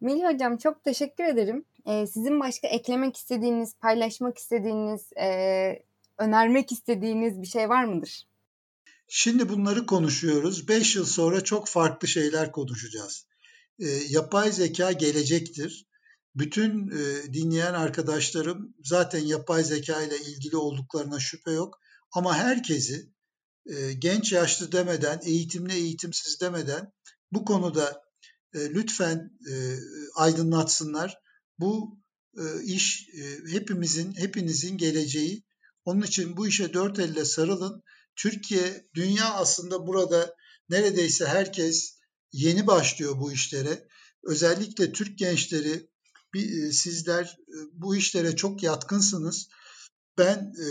Melih 0.00 0.24
Hocam 0.24 0.56
çok 0.56 0.84
teşekkür 0.84 1.24
ederim. 1.24 1.64
Ee, 1.86 2.06
sizin 2.06 2.40
başka 2.40 2.68
eklemek 2.68 3.16
istediğiniz, 3.16 3.78
paylaşmak 3.78 4.38
istediğiniz, 4.38 5.12
e, 5.12 5.82
önermek 6.18 6.72
istediğiniz 6.72 7.42
bir 7.42 7.46
şey 7.46 7.68
var 7.68 7.84
mıdır? 7.84 8.26
Şimdi 9.08 9.48
bunları 9.48 9.86
konuşuyoruz. 9.86 10.68
5 10.68 10.96
yıl 10.96 11.06
sonra 11.06 11.44
çok 11.44 11.68
farklı 11.68 12.08
şeyler 12.08 12.52
konuşacağız. 12.52 13.26
E, 13.78 13.88
yapay 13.88 14.52
zeka 14.52 14.92
gelecektir. 14.92 15.86
Bütün 16.34 16.88
e, 16.88 17.32
dinleyen 17.32 17.74
arkadaşlarım 17.74 18.74
zaten 18.84 19.24
yapay 19.24 19.64
zeka 19.64 20.02
ile 20.02 20.18
ilgili 20.18 20.56
olduklarına 20.56 21.20
şüphe 21.20 21.50
yok. 21.50 21.78
Ama 22.12 22.36
herkesi 22.36 23.12
e, 23.66 23.92
genç 23.92 24.32
yaşlı 24.32 24.72
demeden, 24.72 25.20
eğitimli 25.24 25.72
eğitimsiz 25.72 26.40
demeden 26.40 26.92
bu 27.32 27.44
konuda 27.44 28.02
e, 28.54 28.58
lütfen 28.70 29.30
e, 29.50 29.76
aydınlatsınlar. 30.14 31.18
Bu 31.58 31.98
e, 32.38 32.62
iş 32.64 33.08
e, 33.08 33.52
hepimizin, 33.52 34.14
hepinizin 34.16 34.78
geleceği. 34.78 35.44
Onun 35.84 36.02
için 36.02 36.36
bu 36.36 36.46
işe 36.46 36.72
dört 36.72 36.98
elle 36.98 37.24
sarılın. 37.24 37.82
Türkiye, 38.16 38.84
dünya 38.94 39.34
aslında 39.34 39.86
burada 39.86 40.34
neredeyse 40.68 41.26
herkes 41.26 41.98
yeni 42.32 42.66
başlıyor 42.66 43.20
bu 43.20 43.32
işlere. 43.32 43.88
Özellikle 44.24 44.92
Türk 44.92 45.18
gençleri 45.18 45.90
bir, 46.34 46.72
sizler 46.72 47.38
bu 47.72 47.96
işlere 47.96 48.36
çok 48.36 48.62
yatkınsınız. 48.62 49.48
Ben 50.18 50.36
e, 50.36 50.66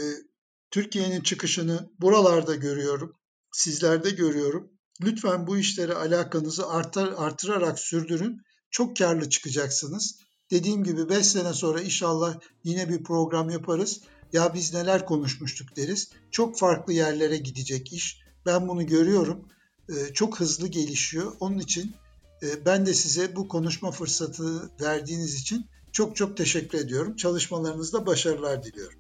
Türkiye'nin 0.72 1.22
çıkışını 1.22 1.90
buralarda 2.00 2.56
görüyorum. 2.56 3.16
Sizlerde 3.52 4.10
görüyorum. 4.10 4.72
Lütfen 5.02 5.48
bu 5.48 5.58
işlere 5.58 5.94
alakanızı 5.94 6.68
artar, 6.70 7.14
artırarak 7.18 7.80
sürdürün. 7.80 8.42
Çok 8.72 8.98
karlı 8.98 9.30
çıkacaksınız. 9.30 10.20
Dediğim 10.52 10.84
gibi 10.84 11.10
5 11.10 11.26
sene 11.26 11.54
sonra 11.54 11.82
inşallah 11.82 12.40
yine 12.64 12.90
bir 12.90 13.04
program 13.04 13.50
yaparız. 13.50 14.02
Ya 14.36 14.54
biz 14.54 14.74
neler 14.74 15.06
konuşmuştuk 15.06 15.76
deriz. 15.78 16.12
Çok 16.32 16.58
farklı 16.58 16.94
yerlere 16.94 17.38
gidecek 17.38 17.94
iş. 17.94 18.22
Ben 18.46 18.68
bunu 18.68 18.86
görüyorum. 18.86 19.48
Ee, 19.90 20.14
çok 20.14 20.40
hızlı 20.40 20.68
gelişiyor. 20.68 21.32
Onun 21.40 21.60
için 21.60 21.96
e, 22.44 22.66
ben 22.66 22.86
de 22.86 22.94
size 22.94 23.36
bu 23.36 23.48
konuşma 23.48 23.92
fırsatı 23.92 24.70
verdiğiniz 24.82 25.36
için 25.42 25.66
çok 25.92 26.16
çok 26.16 26.38
teşekkür 26.38 26.78
ediyorum. 26.78 27.16
Çalışmalarınızda 27.16 28.06
başarılar 28.06 28.64
diliyorum. 28.64 29.00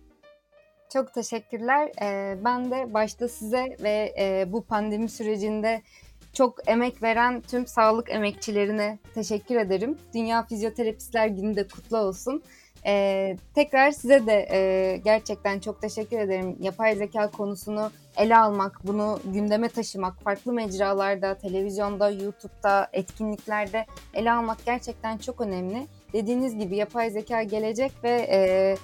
Çok 0.94 1.14
teşekkürler. 1.14 1.92
Ee, 2.02 2.38
ben 2.46 2.72
de 2.72 2.94
başta 2.94 3.28
size 3.28 3.78
ve 3.84 4.16
e, 4.20 4.52
bu 4.52 4.64
pandemi 4.64 5.10
sürecinde 5.10 5.82
çok 6.34 6.70
emek 6.70 7.04
veren 7.04 7.42
tüm 7.42 7.68
sağlık 7.68 8.10
emekçilerine 8.10 9.00
teşekkür 9.14 9.56
ederim. 9.56 9.98
Dünya 10.14 10.46
Fizyoterapistler 10.46 11.28
Günü 11.28 11.56
de 11.56 11.68
kutlu 11.68 11.98
olsun. 11.98 12.44
Ee, 12.86 13.38
tekrar 13.56 13.92
size 13.92 14.26
de 14.26 14.48
e, 14.52 14.98
gerçekten 14.98 15.60
çok 15.60 15.82
teşekkür 15.82 16.20
ederim. 16.20 16.56
Yapay 16.60 16.96
zeka 16.96 17.32
konusunu 17.32 17.92
ele 18.18 18.38
almak, 18.38 18.80
bunu 18.84 19.20
gündeme 19.26 19.70
taşımak, 19.70 20.22
farklı 20.24 20.54
mecralarda, 20.54 21.36
televizyonda, 21.38 22.10
YouTube'da, 22.10 22.88
etkinliklerde 22.94 23.86
ele 24.14 24.32
almak 24.32 24.66
gerçekten 24.66 25.18
çok 25.18 25.42
önemli. 25.42 25.88
Dediğiniz 26.14 26.58
gibi 26.58 26.76
yapay 26.76 27.10
zeka 27.10 27.44
gelecek 27.44 27.92
ve 28.04 28.28
e, 28.32 28.78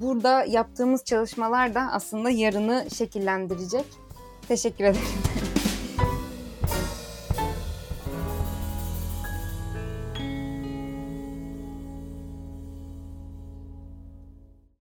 burada 0.00 0.44
yaptığımız 0.44 1.04
çalışmalar 1.04 1.74
da 1.74 1.88
aslında 1.92 2.30
yarını 2.30 2.86
şekillendirecek. 2.94 3.86
Teşekkür 4.48 4.84
ederim. 4.84 5.06